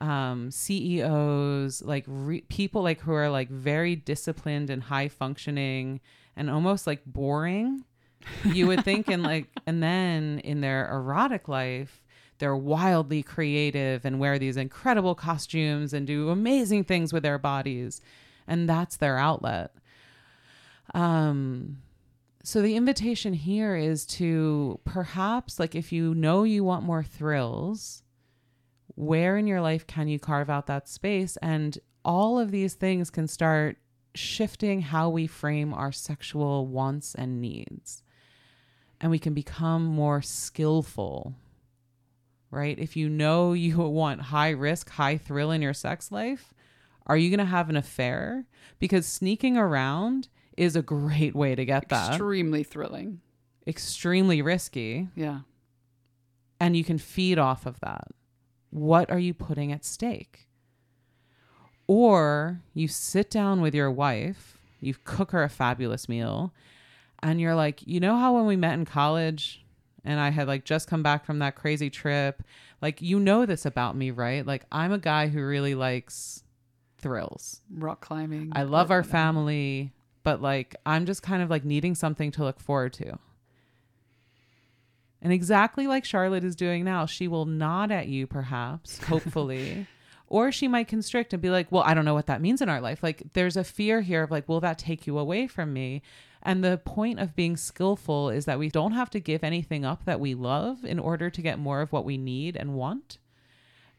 um, 0.00 0.50
CEOs, 0.50 1.82
like 1.82 2.04
re- 2.06 2.40
people 2.42 2.82
like 2.82 3.00
who 3.00 3.12
are 3.12 3.30
like 3.30 3.48
very 3.48 3.94
disciplined 3.94 4.70
and 4.70 4.82
high 4.84 5.08
functioning 5.08 6.00
and 6.36 6.50
almost 6.50 6.86
like 6.86 7.04
boring. 7.06 7.84
You 8.44 8.66
would 8.68 8.84
think, 8.84 9.08
and 9.08 9.22
like, 9.22 9.48
and 9.66 9.82
then 9.82 10.40
in 10.40 10.62
their 10.62 10.90
erotic 10.90 11.46
life, 11.46 12.02
they're 12.38 12.56
wildly 12.56 13.22
creative 13.22 14.04
and 14.04 14.18
wear 14.18 14.38
these 14.38 14.56
incredible 14.56 15.14
costumes 15.14 15.92
and 15.92 16.06
do 16.06 16.30
amazing 16.30 16.84
things 16.84 17.12
with 17.12 17.22
their 17.22 17.38
bodies. 17.38 18.00
And 18.46 18.68
that's 18.68 18.96
their 18.96 19.18
outlet. 19.18 19.72
Um, 20.92 21.78
so 22.42 22.60
the 22.60 22.76
invitation 22.76 23.32
here 23.32 23.74
is 23.74 24.04
to 24.06 24.78
perhaps, 24.84 25.58
like, 25.58 25.74
if 25.74 25.92
you 25.92 26.14
know 26.14 26.42
you 26.42 26.62
want 26.62 26.84
more 26.84 27.02
thrills, 27.02 28.02
where 28.94 29.36
in 29.36 29.46
your 29.46 29.60
life 29.60 29.86
can 29.86 30.08
you 30.08 30.18
carve 30.18 30.50
out 30.50 30.66
that 30.66 30.88
space? 30.88 31.38
And 31.38 31.78
all 32.04 32.38
of 32.38 32.50
these 32.50 32.74
things 32.74 33.08
can 33.08 33.26
start 33.26 33.78
shifting 34.14 34.82
how 34.82 35.08
we 35.08 35.26
frame 35.26 35.72
our 35.72 35.90
sexual 35.90 36.66
wants 36.66 37.14
and 37.14 37.40
needs. 37.40 38.02
And 39.00 39.10
we 39.10 39.18
can 39.18 39.34
become 39.34 39.84
more 39.84 40.22
skillful, 40.22 41.34
right? 42.50 42.78
If 42.78 42.96
you 42.96 43.08
know 43.08 43.52
you 43.54 43.78
want 43.78 44.20
high 44.20 44.50
risk, 44.50 44.90
high 44.90 45.16
thrill 45.16 45.50
in 45.50 45.62
your 45.62 45.74
sex 45.74 46.12
life, 46.12 46.52
are 47.06 47.16
you 47.16 47.30
going 47.30 47.38
to 47.38 47.44
have 47.44 47.68
an 47.68 47.76
affair? 47.76 48.46
Because 48.78 49.06
sneaking 49.06 49.56
around 49.56 50.28
is 50.56 50.76
a 50.76 50.82
great 50.82 51.34
way 51.34 51.54
to 51.54 51.64
get 51.64 51.88
that. 51.88 52.10
Extremely 52.10 52.62
thrilling. 52.62 53.20
Extremely 53.66 54.42
risky. 54.42 55.08
Yeah. 55.14 55.40
And 56.60 56.76
you 56.76 56.84
can 56.84 56.98
feed 56.98 57.38
off 57.38 57.66
of 57.66 57.80
that. 57.80 58.08
What 58.70 59.10
are 59.10 59.18
you 59.18 59.34
putting 59.34 59.72
at 59.72 59.84
stake? 59.84 60.48
Or 61.86 62.60
you 62.72 62.88
sit 62.88 63.30
down 63.30 63.60
with 63.60 63.74
your 63.74 63.90
wife, 63.90 64.58
you 64.80 64.94
cook 65.04 65.32
her 65.32 65.42
a 65.42 65.48
fabulous 65.48 66.08
meal, 66.08 66.54
and 67.22 67.40
you're 67.40 67.54
like, 67.54 67.86
you 67.86 68.00
know 68.00 68.16
how 68.16 68.34
when 68.34 68.46
we 68.46 68.56
met 68.56 68.74
in 68.74 68.84
college 68.84 69.64
and 70.04 70.18
I 70.18 70.30
had 70.30 70.48
like 70.48 70.64
just 70.64 70.88
come 70.88 71.02
back 71.02 71.24
from 71.24 71.40
that 71.40 71.56
crazy 71.56 71.90
trip, 71.90 72.42
like, 72.80 73.00
you 73.00 73.18
know 73.18 73.46
this 73.46 73.64
about 73.64 73.96
me, 73.96 74.10
right? 74.10 74.46
Like, 74.46 74.64
I'm 74.70 74.92
a 74.92 74.98
guy 74.98 75.28
who 75.28 75.44
really 75.44 75.74
likes 75.74 76.42
thrills. 76.98 77.62
Rock 77.70 78.00
climbing. 78.00 78.52
I 78.54 78.64
love 78.64 78.90
our 78.90 79.02
family, 79.02 79.92
but 80.24 80.42
like 80.42 80.74
I'm 80.84 81.06
just 81.06 81.22
kind 81.22 81.42
of 81.42 81.50
like 81.50 81.64
needing 81.64 81.94
something 81.94 82.32
to 82.32 82.42
look 82.42 82.58
forward 82.58 82.92
to. 82.94 83.18
And 85.22 85.32
exactly 85.32 85.86
like 85.86 86.04
Charlotte 86.04 86.44
is 86.44 86.54
doing 86.54 86.84
now, 86.84 87.06
she 87.06 87.28
will 87.28 87.46
nod 87.46 87.90
at 87.90 88.08
you, 88.08 88.26
perhaps, 88.26 88.98
hopefully. 89.04 89.86
or 90.26 90.52
she 90.52 90.68
might 90.68 90.88
constrict 90.88 91.32
and 91.32 91.40
be 91.40 91.48
like, 91.48 91.70
well, 91.72 91.82
I 91.86 91.94
don't 91.94 92.04
know 92.04 92.12
what 92.14 92.26
that 92.26 92.42
means 92.42 92.60
in 92.60 92.68
our 92.68 92.80
life. 92.80 93.02
Like, 93.02 93.22
there's 93.32 93.56
a 93.56 93.64
fear 93.64 94.02
here 94.02 94.24
of 94.24 94.30
like, 94.30 94.48
will 94.48 94.60
that 94.60 94.78
take 94.78 95.06
you 95.06 95.18
away 95.18 95.46
from 95.46 95.72
me? 95.72 96.02
And 96.42 96.62
the 96.62 96.78
point 96.84 97.20
of 97.20 97.34
being 97.34 97.56
skillful 97.56 98.28
is 98.28 98.44
that 98.44 98.58
we 98.58 98.68
don't 98.68 98.92
have 98.92 99.08
to 99.10 99.20
give 99.20 99.42
anything 99.42 99.82
up 99.82 100.04
that 100.04 100.20
we 100.20 100.34
love 100.34 100.84
in 100.84 100.98
order 100.98 101.30
to 101.30 101.40
get 101.40 101.58
more 101.58 101.80
of 101.80 101.90
what 101.90 102.04
we 102.04 102.18
need 102.18 102.54
and 102.54 102.74
want. 102.74 103.16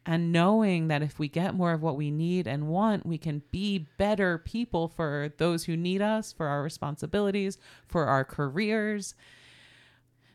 And 0.06 0.32
knowing 0.32 0.88
that 0.90 1.02
if 1.02 1.18
we 1.18 1.28
get 1.28 1.56
more 1.56 1.72
of 1.74 1.82
what 1.82 1.98
we 1.98 2.12
need 2.12 2.46
and 2.48 2.68
want, 2.68 3.06
we 3.06 3.18
can 3.18 3.42
be 3.50 3.88
better 3.98 4.38
people 4.38 4.88
for 4.88 5.34
those 5.38 5.64
who 5.64 5.76
need 5.76 6.02
us, 6.02 6.32
for 6.32 6.46
our 6.46 6.62
responsibilities, 6.62 7.58
for 7.88 8.06
our 8.06 8.24
careers. 8.24 9.16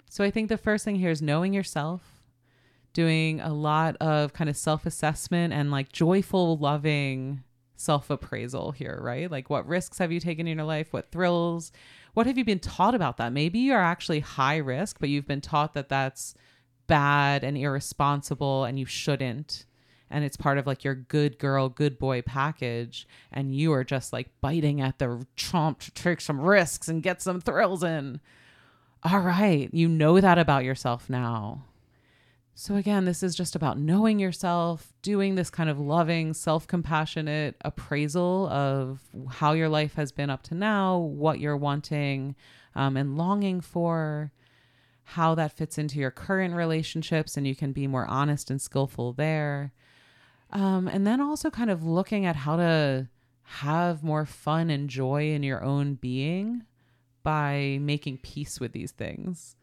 So 0.08 0.24
I 0.24 0.30
think 0.32 0.48
the 0.48 0.58
first 0.58 0.84
thing 0.84 0.96
here 0.96 1.10
is 1.10 1.22
knowing 1.22 1.54
yourself, 1.54 2.02
doing 2.92 3.40
a 3.40 3.52
lot 3.52 3.96
of 4.00 4.32
kind 4.32 4.50
of 4.50 4.56
self 4.56 4.86
assessment 4.86 5.52
and 5.52 5.70
like 5.70 5.92
joyful, 5.92 6.56
loving 6.56 7.44
self 7.76 8.10
appraisal 8.10 8.72
here, 8.72 8.98
right? 9.00 9.30
Like, 9.30 9.48
what 9.50 9.66
risks 9.68 9.98
have 9.98 10.10
you 10.10 10.18
taken 10.18 10.48
in 10.48 10.58
your 10.58 10.66
life? 10.66 10.92
What 10.92 11.12
thrills? 11.12 11.70
What 12.14 12.26
have 12.26 12.36
you 12.36 12.44
been 12.44 12.58
taught 12.58 12.96
about 12.96 13.18
that? 13.18 13.32
Maybe 13.32 13.60
you're 13.60 13.78
actually 13.78 14.18
high 14.18 14.56
risk, 14.56 14.98
but 14.98 15.08
you've 15.08 15.28
been 15.28 15.40
taught 15.40 15.74
that 15.74 15.88
that's 15.88 16.34
bad 16.90 17.44
and 17.44 17.56
irresponsible 17.56 18.64
and 18.64 18.78
you 18.78 18.84
shouldn't. 18.84 19.64
And 20.10 20.24
it's 20.24 20.36
part 20.36 20.58
of 20.58 20.66
like 20.66 20.82
your 20.82 20.96
good 20.96 21.38
girl, 21.38 21.68
good 21.68 22.00
boy 22.00 22.20
package. 22.20 23.06
And 23.32 23.54
you 23.54 23.72
are 23.72 23.84
just 23.84 24.12
like 24.12 24.28
biting 24.40 24.80
at 24.80 24.98
the 24.98 25.24
trump 25.36 25.78
to 25.80 25.92
take 25.92 26.20
some 26.20 26.40
risks 26.40 26.88
and 26.88 27.00
get 27.00 27.22
some 27.22 27.40
thrills 27.40 27.84
in. 27.84 28.20
All 29.04 29.20
right. 29.20 29.72
You 29.72 29.88
know 29.88 30.20
that 30.20 30.36
about 30.36 30.64
yourself 30.64 31.08
now. 31.08 31.64
So, 32.54 32.74
again, 32.74 33.04
this 33.04 33.22
is 33.22 33.36
just 33.36 33.54
about 33.54 33.78
knowing 33.78 34.18
yourself, 34.18 34.92
doing 35.00 35.36
this 35.36 35.48
kind 35.48 35.70
of 35.70 35.78
loving, 35.78 36.34
self 36.34 36.66
compassionate 36.66 37.56
appraisal 37.64 38.48
of 38.48 39.00
how 39.28 39.52
your 39.52 39.68
life 39.68 39.94
has 39.94 40.12
been 40.12 40.28
up 40.28 40.42
to 40.42 40.54
now, 40.54 40.98
what 40.98 41.40
you're 41.40 41.56
wanting 41.56 42.34
um, 42.74 42.98
and 42.98 43.16
longing 43.16 43.62
for, 43.62 44.32
how 45.14 45.34
that 45.34 45.56
fits 45.56 45.76
into 45.76 45.98
your 45.98 46.10
current 46.10 46.54
relationships, 46.54 47.36
and 47.36 47.46
you 47.46 47.56
can 47.56 47.72
be 47.72 47.86
more 47.86 48.06
honest 48.06 48.50
and 48.50 48.62
skillful 48.62 49.12
there. 49.12 49.72
Um, 50.52 50.86
and 50.86 51.06
then 51.06 51.20
also 51.20 51.50
kind 51.50 51.70
of 51.70 51.84
looking 51.84 52.26
at 52.26 52.36
how 52.36 52.56
to 52.56 53.08
have 53.42 54.04
more 54.04 54.24
fun 54.24 54.70
and 54.70 54.88
joy 54.88 55.32
in 55.32 55.42
your 55.42 55.64
own 55.64 55.94
being 55.94 56.64
by 57.24 57.78
making 57.80 58.18
peace 58.18 58.60
with 58.60 58.72
these 58.72 58.92
things. 58.92 59.56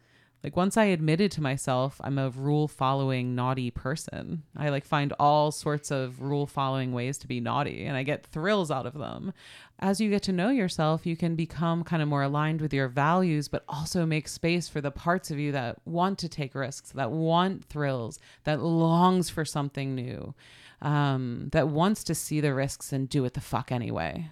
Like 0.43 0.55
once 0.55 0.77
I 0.77 0.85
admitted 0.85 1.31
to 1.33 1.41
myself 1.41 1.99
I'm 2.03 2.17
a 2.17 2.29
rule 2.29 2.67
following 2.67 3.35
naughty 3.35 3.71
person. 3.71 4.43
I 4.55 4.69
like 4.69 4.85
find 4.85 5.13
all 5.19 5.51
sorts 5.51 5.91
of 5.91 6.21
rule 6.21 6.45
following 6.45 6.93
ways 6.93 7.17
to 7.19 7.27
be 7.27 7.39
naughty 7.39 7.85
and 7.85 7.97
I 7.97 8.03
get 8.03 8.25
thrills 8.25 8.71
out 8.71 8.85
of 8.85 8.93
them. 8.93 9.33
As 9.79 9.99
you 9.99 10.09
get 10.09 10.23
to 10.23 10.31
know 10.31 10.49
yourself, 10.49 11.05
you 11.05 11.15
can 11.15 11.35
become 11.35 11.83
kind 11.83 12.01
of 12.01 12.07
more 12.07 12.23
aligned 12.23 12.61
with 12.61 12.73
your 12.73 12.87
values 12.87 13.47
but 13.47 13.63
also 13.67 14.05
make 14.05 14.27
space 14.27 14.69
for 14.69 14.79
the 14.79 14.91
parts 14.91 15.31
of 15.31 15.39
you 15.39 15.51
that 15.51 15.79
want 15.85 16.19
to 16.19 16.29
take 16.29 16.55
risks, 16.55 16.91
that 16.91 17.11
want 17.11 17.65
thrills, 17.65 18.19
that 18.43 18.61
longs 18.61 19.29
for 19.29 19.43
something 19.43 19.95
new. 19.95 20.33
Um, 20.81 21.49
that 21.53 21.69
wants 21.69 22.03
to 22.03 22.13
see 22.13 22.39
the 22.39 22.53
risks 22.53 22.93
and 22.93 23.09
do 23.09 23.25
it 23.25 23.33
the 23.33 23.41
fuck 23.41 23.71
anyway. 23.71 24.29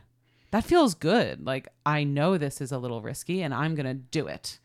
That 0.52 0.64
feels 0.64 0.94
good. 0.94 1.46
Like 1.46 1.68
I 1.86 2.04
know 2.04 2.38
this 2.38 2.62
is 2.62 2.72
a 2.72 2.78
little 2.78 3.02
risky 3.02 3.42
and 3.42 3.54
I'm 3.54 3.76
going 3.76 3.88
to 3.88 3.94
do 3.94 4.28
it. 4.28 4.60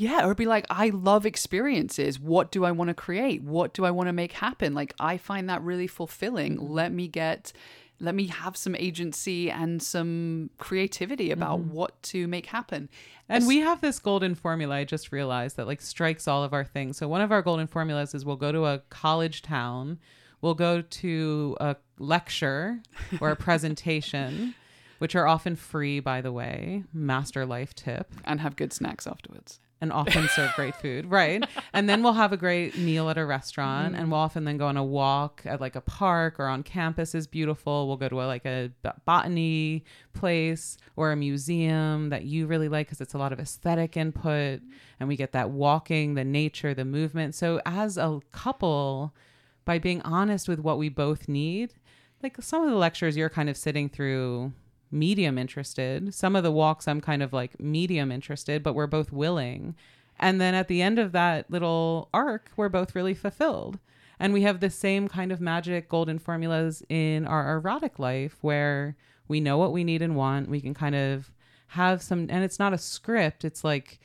Yeah, 0.00 0.24
or 0.24 0.34
be 0.34 0.46
like, 0.46 0.64
I 0.70 0.88
love 0.88 1.26
experiences. 1.26 2.18
What 2.18 2.50
do 2.50 2.64
I 2.64 2.70
want 2.70 2.88
to 2.88 2.94
create? 2.94 3.42
What 3.42 3.74
do 3.74 3.84
I 3.84 3.90
want 3.90 4.08
to 4.08 4.14
make 4.14 4.32
happen? 4.32 4.72
Like, 4.72 4.94
I 4.98 5.18
find 5.18 5.50
that 5.50 5.60
really 5.60 5.86
fulfilling. 5.86 6.56
Mm-hmm. 6.56 6.72
Let 6.72 6.90
me 6.90 7.06
get, 7.06 7.52
let 8.00 8.14
me 8.14 8.28
have 8.28 8.56
some 8.56 8.74
agency 8.76 9.50
and 9.50 9.82
some 9.82 10.48
creativity 10.56 11.30
about 11.30 11.60
mm-hmm. 11.60 11.72
what 11.72 12.02
to 12.04 12.26
make 12.28 12.46
happen. 12.46 12.88
And 13.28 13.46
we 13.46 13.58
have 13.58 13.82
this 13.82 13.98
golden 13.98 14.34
formula. 14.34 14.76
I 14.76 14.84
just 14.84 15.12
realized 15.12 15.58
that 15.58 15.66
like 15.66 15.82
strikes 15.82 16.26
all 16.26 16.44
of 16.44 16.54
our 16.54 16.64
things. 16.64 16.96
So 16.96 17.06
one 17.06 17.20
of 17.20 17.30
our 17.30 17.42
golden 17.42 17.66
formulas 17.66 18.14
is 18.14 18.24
we'll 18.24 18.36
go 18.36 18.52
to 18.52 18.64
a 18.64 18.78
college 18.88 19.42
town, 19.42 19.98
we'll 20.40 20.54
go 20.54 20.80
to 20.80 21.56
a 21.60 21.76
lecture 21.98 22.80
or 23.20 23.32
a 23.32 23.36
presentation, 23.36 24.54
which 25.00 25.16
are 25.16 25.26
often 25.26 25.56
free, 25.56 25.98
by 25.98 26.20
the 26.20 26.30
way. 26.30 26.84
Master 26.92 27.44
life 27.44 27.74
tip. 27.74 28.12
and 28.24 28.40
have 28.40 28.54
good 28.54 28.72
snacks 28.72 29.06
afterwards. 29.06 29.58
and 29.82 29.90
often 29.94 30.28
serve 30.28 30.52
great 30.56 30.76
food, 30.76 31.06
right? 31.06 31.42
And 31.72 31.88
then 31.88 32.02
we'll 32.02 32.12
have 32.12 32.34
a 32.34 32.36
great 32.36 32.76
meal 32.76 33.08
at 33.08 33.16
a 33.16 33.24
restaurant, 33.24 33.96
and 33.96 34.10
we'll 34.10 34.20
often 34.20 34.44
then 34.44 34.58
go 34.58 34.66
on 34.66 34.76
a 34.76 34.84
walk 34.84 35.40
at 35.46 35.58
like 35.58 35.74
a 35.74 35.80
park 35.80 36.38
or 36.38 36.48
on 36.48 36.62
campus 36.62 37.14
is 37.14 37.26
beautiful. 37.26 37.88
We'll 37.88 37.96
go 37.96 38.10
to 38.10 38.20
a, 38.20 38.26
like 38.26 38.44
a 38.44 38.70
botany 39.06 39.84
place 40.12 40.76
or 40.96 41.12
a 41.12 41.16
museum 41.16 42.10
that 42.10 42.24
you 42.24 42.46
really 42.46 42.68
like 42.68 42.88
because 42.88 43.00
it's 43.00 43.14
a 43.14 43.18
lot 43.18 43.32
of 43.32 43.40
aesthetic 43.40 43.96
input, 43.96 44.60
and 44.98 45.08
we 45.08 45.16
get 45.16 45.32
that 45.32 45.48
walking, 45.48 46.12
the 46.12 46.24
nature, 46.24 46.74
the 46.74 46.84
movement. 46.84 47.34
So 47.34 47.62
as 47.64 47.96
a 47.96 48.20
couple, 48.32 49.14
by 49.64 49.78
being 49.78 50.02
honest 50.02 50.46
with 50.46 50.58
what 50.58 50.76
we 50.76 50.90
both 50.90 51.26
need, 51.26 51.72
like 52.22 52.36
some 52.42 52.62
of 52.62 52.68
the 52.68 52.76
lectures 52.76 53.16
you're 53.16 53.30
kind 53.30 53.48
of 53.48 53.56
sitting 53.56 53.88
through 53.88 54.52
medium 54.90 55.38
interested. 55.38 56.14
Some 56.14 56.36
of 56.36 56.42
the 56.42 56.52
walks 56.52 56.88
I'm 56.88 57.00
kind 57.00 57.22
of 57.22 57.32
like 57.32 57.60
medium 57.60 58.10
interested, 58.10 58.62
but 58.62 58.74
we're 58.74 58.86
both 58.86 59.12
willing. 59.12 59.74
And 60.18 60.40
then 60.40 60.54
at 60.54 60.68
the 60.68 60.82
end 60.82 60.98
of 60.98 61.12
that 61.12 61.50
little 61.50 62.08
arc, 62.12 62.50
we're 62.56 62.68
both 62.68 62.94
really 62.94 63.14
fulfilled. 63.14 63.78
And 64.18 64.32
we 64.32 64.42
have 64.42 64.60
the 64.60 64.68
same 64.68 65.08
kind 65.08 65.32
of 65.32 65.40
magic 65.40 65.88
golden 65.88 66.18
formulas 66.18 66.82
in 66.88 67.26
our 67.26 67.56
erotic 67.56 67.98
life 67.98 68.36
where 68.42 68.96
we 69.28 69.40
know 69.40 69.56
what 69.56 69.72
we 69.72 69.82
need 69.82 70.02
and 70.02 70.14
want. 70.14 70.50
We 70.50 70.60
can 70.60 70.74
kind 70.74 70.94
of 70.94 71.30
have 71.68 72.02
some, 72.02 72.26
and 72.28 72.44
it's 72.44 72.58
not 72.58 72.74
a 72.74 72.78
script. 72.78 73.44
It's 73.44 73.64
like, 73.64 73.98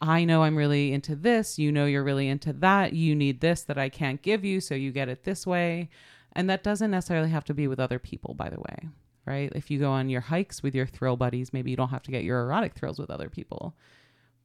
I 0.00 0.24
know 0.24 0.44
I'm 0.44 0.56
really 0.56 0.92
into 0.92 1.16
this. 1.16 1.58
You 1.58 1.72
know, 1.72 1.86
you're 1.86 2.04
really 2.04 2.28
into 2.28 2.52
that. 2.52 2.92
You 2.92 3.16
need 3.16 3.40
this 3.40 3.62
that 3.62 3.78
I 3.78 3.88
can't 3.88 4.22
give 4.22 4.44
you. 4.44 4.60
So 4.60 4.76
you 4.76 4.92
get 4.92 5.08
it 5.08 5.24
this 5.24 5.46
way. 5.46 5.88
And 6.32 6.48
that 6.48 6.62
doesn't 6.62 6.90
necessarily 6.90 7.30
have 7.30 7.44
to 7.46 7.54
be 7.54 7.66
with 7.66 7.80
other 7.80 7.98
people, 7.98 8.34
by 8.34 8.50
the 8.50 8.60
way 8.60 8.90
right? 9.26 9.52
If 9.54 9.70
you 9.70 9.78
go 9.78 9.90
on 9.90 10.08
your 10.08 10.20
hikes 10.20 10.62
with 10.62 10.74
your 10.74 10.86
thrill 10.86 11.16
buddies, 11.16 11.52
maybe 11.52 11.70
you 11.70 11.76
don't 11.76 11.88
have 11.88 12.04
to 12.04 12.10
get 12.10 12.24
your 12.24 12.40
erotic 12.42 12.74
thrills 12.74 12.98
with 12.98 13.10
other 13.10 13.28
people, 13.28 13.76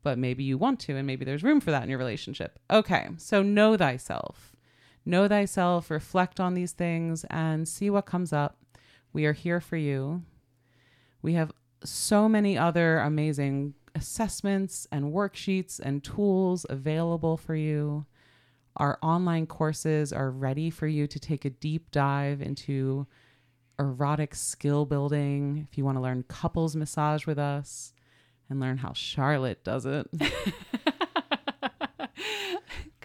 but 0.03 0.17
maybe 0.17 0.43
you 0.43 0.57
want 0.57 0.79
to, 0.81 0.95
and 0.95 1.05
maybe 1.05 1.23
there's 1.23 1.43
room 1.43 1.61
for 1.61 1.71
that 1.71 1.83
in 1.83 1.89
your 1.89 1.99
relationship. 1.99 2.59
Okay, 2.69 3.09
so 3.17 3.41
know 3.41 3.77
thyself. 3.77 4.55
Know 5.05 5.27
thyself, 5.27 5.89
reflect 5.89 6.39
on 6.39 6.53
these 6.53 6.71
things, 6.71 7.25
and 7.29 7.67
see 7.67 7.89
what 7.89 8.05
comes 8.05 8.33
up. 8.33 8.57
We 9.13 9.25
are 9.25 9.33
here 9.33 9.61
for 9.61 9.77
you. 9.77 10.23
We 11.21 11.33
have 11.33 11.51
so 11.83 12.27
many 12.27 12.57
other 12.57 12.99
amazing 12.99 13.73
assessments 13.95 14.87
and 14.91 15.13
worksheets 15.13 15.79
and 15.79 16.03
tools 16.03 16.65
available 16.69 17.37
for 17.37 17.55
you. 17.55 18.05
Our 18.77 18.97
online 19.01 19.47
courses 19.47 20.13
are 20.13 20.31
ready 20.31 20.69
for 20.69 20.87
you 20.87 21.07
to 21.07 21.19
take 21.19 21.43
a 21.45 21.49
deep 21.49 21.91
dive 21.91 22.41
into 22.41 23.05
erotic 23.81 24.35
skill 24.35 24.85
building. 24.85 25.67
If 25.69 25.77
you 25.77 25.83
want 25.83 25.97
to 25.97 26.01
learn 26.01 26.23
couples 26.27 26.75
massage 26.75 27.25
with 27.25 27.39
us 27.39 27.93
and 28.49 28.59
learn 28.59 28.77
how 28.77 28.93
Charlotte 28.93 29.63
does 29.63 29.85
it. 29.85 30.07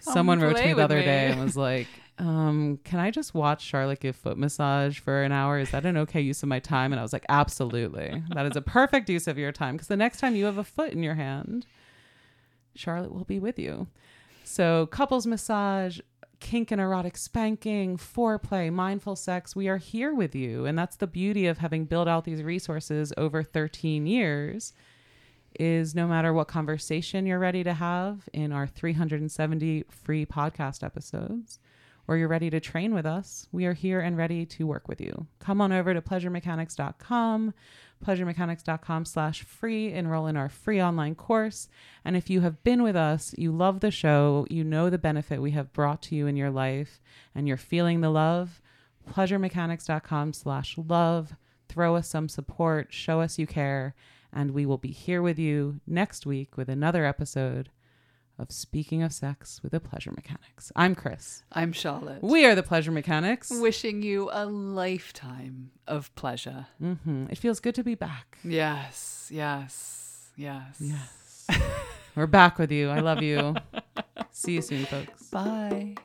Someone 0.01 0.39
wrote 0.39 0.57
to 0.57 0.65
me 0.65 0.73
the 0.73 0.83
other 0.83 0.99
me. 0.99 1.05
day 1.05 1.27
and 1.27 1.41
was 1.43 1.57
like, 1.67 1.87
um, 2.19 2.79
can 2.83 2.99
I 2.99 3.11
just 3.11 3.33
watch 3.33 3.63
Charlotte 3.63 3.99
give 3.99 4.15
foot 4.15 4.37
massage 4.37 4.99
for 4.99 5.23
an 5.23 5.31
hour? 5.31 5.59
Is 5.59 5.71
that 5.71 5.85
an 5.85 5.97
okay 5.97 6.21
use 6.21 6.43
of 6.43 6.49
my 6.49 6.59
time? 6.59 6.93
And 6.93 6.99
I 6.99 7.03
was 7.03 7.13
like, 7.13 7.25
absolutely. 7.29 8.23
That 8.33 8.45
is 8.45 8.55
a 8.55 8.61
perfect 8.61 9.09
use 9.09 9.27
of 9.27 9.37
your 9.37 9.51
time 9.51 9.75
because 9.75 9.87
the 9.87 9.97
next 9.97 10.19
time 10.19 10.35
you 10.35 10.45
have 10.45 10.57
a 10.57 10.63
foot 10.63 10.91
in 10.93 11.03
your 11.03 11.15
hand, 11.15 11.65
Charlotte 12.75 13.13
will 13.13 13.25
be 13.25 13.39
with 13.39 13.59
you. 13.59 13.87
So, 14.43 14.85
couples 14.87 15.27
massage, 15.27 15.99
kink 16.39 16.71
and 16.71 16.81
erotic 16.81 17.17
spanking, 17.17 17.97
foreplay, 17.97 18.71
mindful 18.71 19.15
sex, 19.15 19.55
we 19.55 19.67
are 19.67 19.77
here 19.77 20.13
with 20.13 20.35
you. 20.35 20.65
And 20.65 20.77
that's 20.77 20.95
the 20.95 21.07
beauty 21.07 21.47
of 21.47 21.57
having 21.57 21.85
built 21.85 22.07
out 22.07 22.25
these 22.25 22.43
resources 22.43 23.13
over 23.17 23.43
13 23.43 24.05
years 24.05 24.73
is 25.59 25.95
no 25.95 26.07
matter 26.07 26.33
what 26.33 26.47
conversation 26.47 27.25
you're 27.25 27.39
ready 27.39 27.63
to 27.63 27.73
have 27.73 28.29
in 28.33 28.51
our 28.51 28.67
370 28.67 29.85
free 29.89 30.25
podcast 30.25 30.83
episodes 30.83 31.59
or 32.07 32.15
you're 32.17 32.27
ready 32.27 32.49
to 32.49 32.59
train 32.59 32.93
with 32.93 33.05
us, 33.05 33.47
we 33.51 33.65
are 33.65 33.73
here 33.73 33.99
and 33.99 34.17
ready 34.17 34.45
to 34.45 34.65
work 34.65 34.87
with 34.87 35.01
you. 35.01 35.27
Come 35.39 35.59
on 35.59 35.71
over 35.71 35.93
to 35.93 36.01
pleasuremechanics.com, 36.01 37.53
pleasuremechanics.com 38.05 39.05
slash 39.05 39.43
free, 39.43 39.91
enroll 39.91 40.27
in 40.27 40.37
our 40.37 40.49
free 40.49 40.81
online 40.81 41.15
course. 41.15 41.67
And 42.05 42.15
if 42.15 42.29
you 42.29 42.41
have 42.41 42.63
been 42.63 42.83
with 42.83 42.95
us, 42.95 43.33
you 43.37 43.51
love 43.51 43.79
the 43.79 43.91
show, 43.91 44.45
you 44.49 44.63
know 44.63 44.89
the 44.89 44.97
benefit 44.97 45.41
we 45.41 45.51
have 45.51 45.73
brought 45.73 46.01
to 46.03 46.15
you 46.15 46.27
in 46.27 46.35
your 46.35 46.51
life, 46.51 47.01
and 47.33 47.47
you're 47.47 47.57
feeling 47.57 48.01
the 48.01 48.09
love, 48.09 48.61
pleasuremechanics.com 49.11 50.33
slash 50.33 50.77
love. 50.77 51.35
Throw 51.69 51.95
us 51.95 52.07
some 52.07 52.29
support, 52.29 52.93
show 52.93 53.21
us 53.21 53.37
you 53.37 53.47
care, 53.47 53.95
and 54.31 54.51
we 54.51 54.65
will 54.65 54.77
be 54.77 54.91
here 54.91 55.21
with 55.21 55.39
you 55.39 55.79
next 55.85 56.25
week 56.25 56.57
with 56.57 56.69
another 56.69 57.05
episode 57.05 57.69
of 58.39 58.51
Speaking 58.51 59.01
of 59.03 59.11
Sex 59.13 59.61
with 59.63 59.71
the 59.71 59.79
Pleasure 59.79 60.11
Mechanics. 60.11 60.71
I'm 60.75 60.95
Chris. 60.95 61.43
I'm 61.51 61.71
Charlotte. 61.73 62.21
We 62.21 62.45
are 62.45 62.55
the 62.55 62.63
Pleasure 62.63 62.91
Mechanics. 62.91 63.49
Wishing 63.51 64.01
you 64.03 64.29
a 64.31 64.45
lifetime 64.45 65.71
of 65.87 66.13
pleasure. 66.15 66.67
hmm 66.79 67.25
It 67.29 67.37
feels 67.37 67.59
good 67.59 67.75
to 67.75 67.83
be 67.83 67.95
back. 67.95 68.37
Yes, 68.43 69.29
yes, 69.33 70.29
yes. 70.35 70.77
Yes. 70.79 71.47
We're 72.15 72.27
back 72.27 72.57
with 72.59 72.71
you. 72.71 72.89
I 72.89 72.99
love 72.99 73.21
you. 73.21 73.55
See 74.31 74.53
you 74.53 74.61
soon, 74.61 74.85
folks. 74.85 75.23
Bye. 75.29 75.95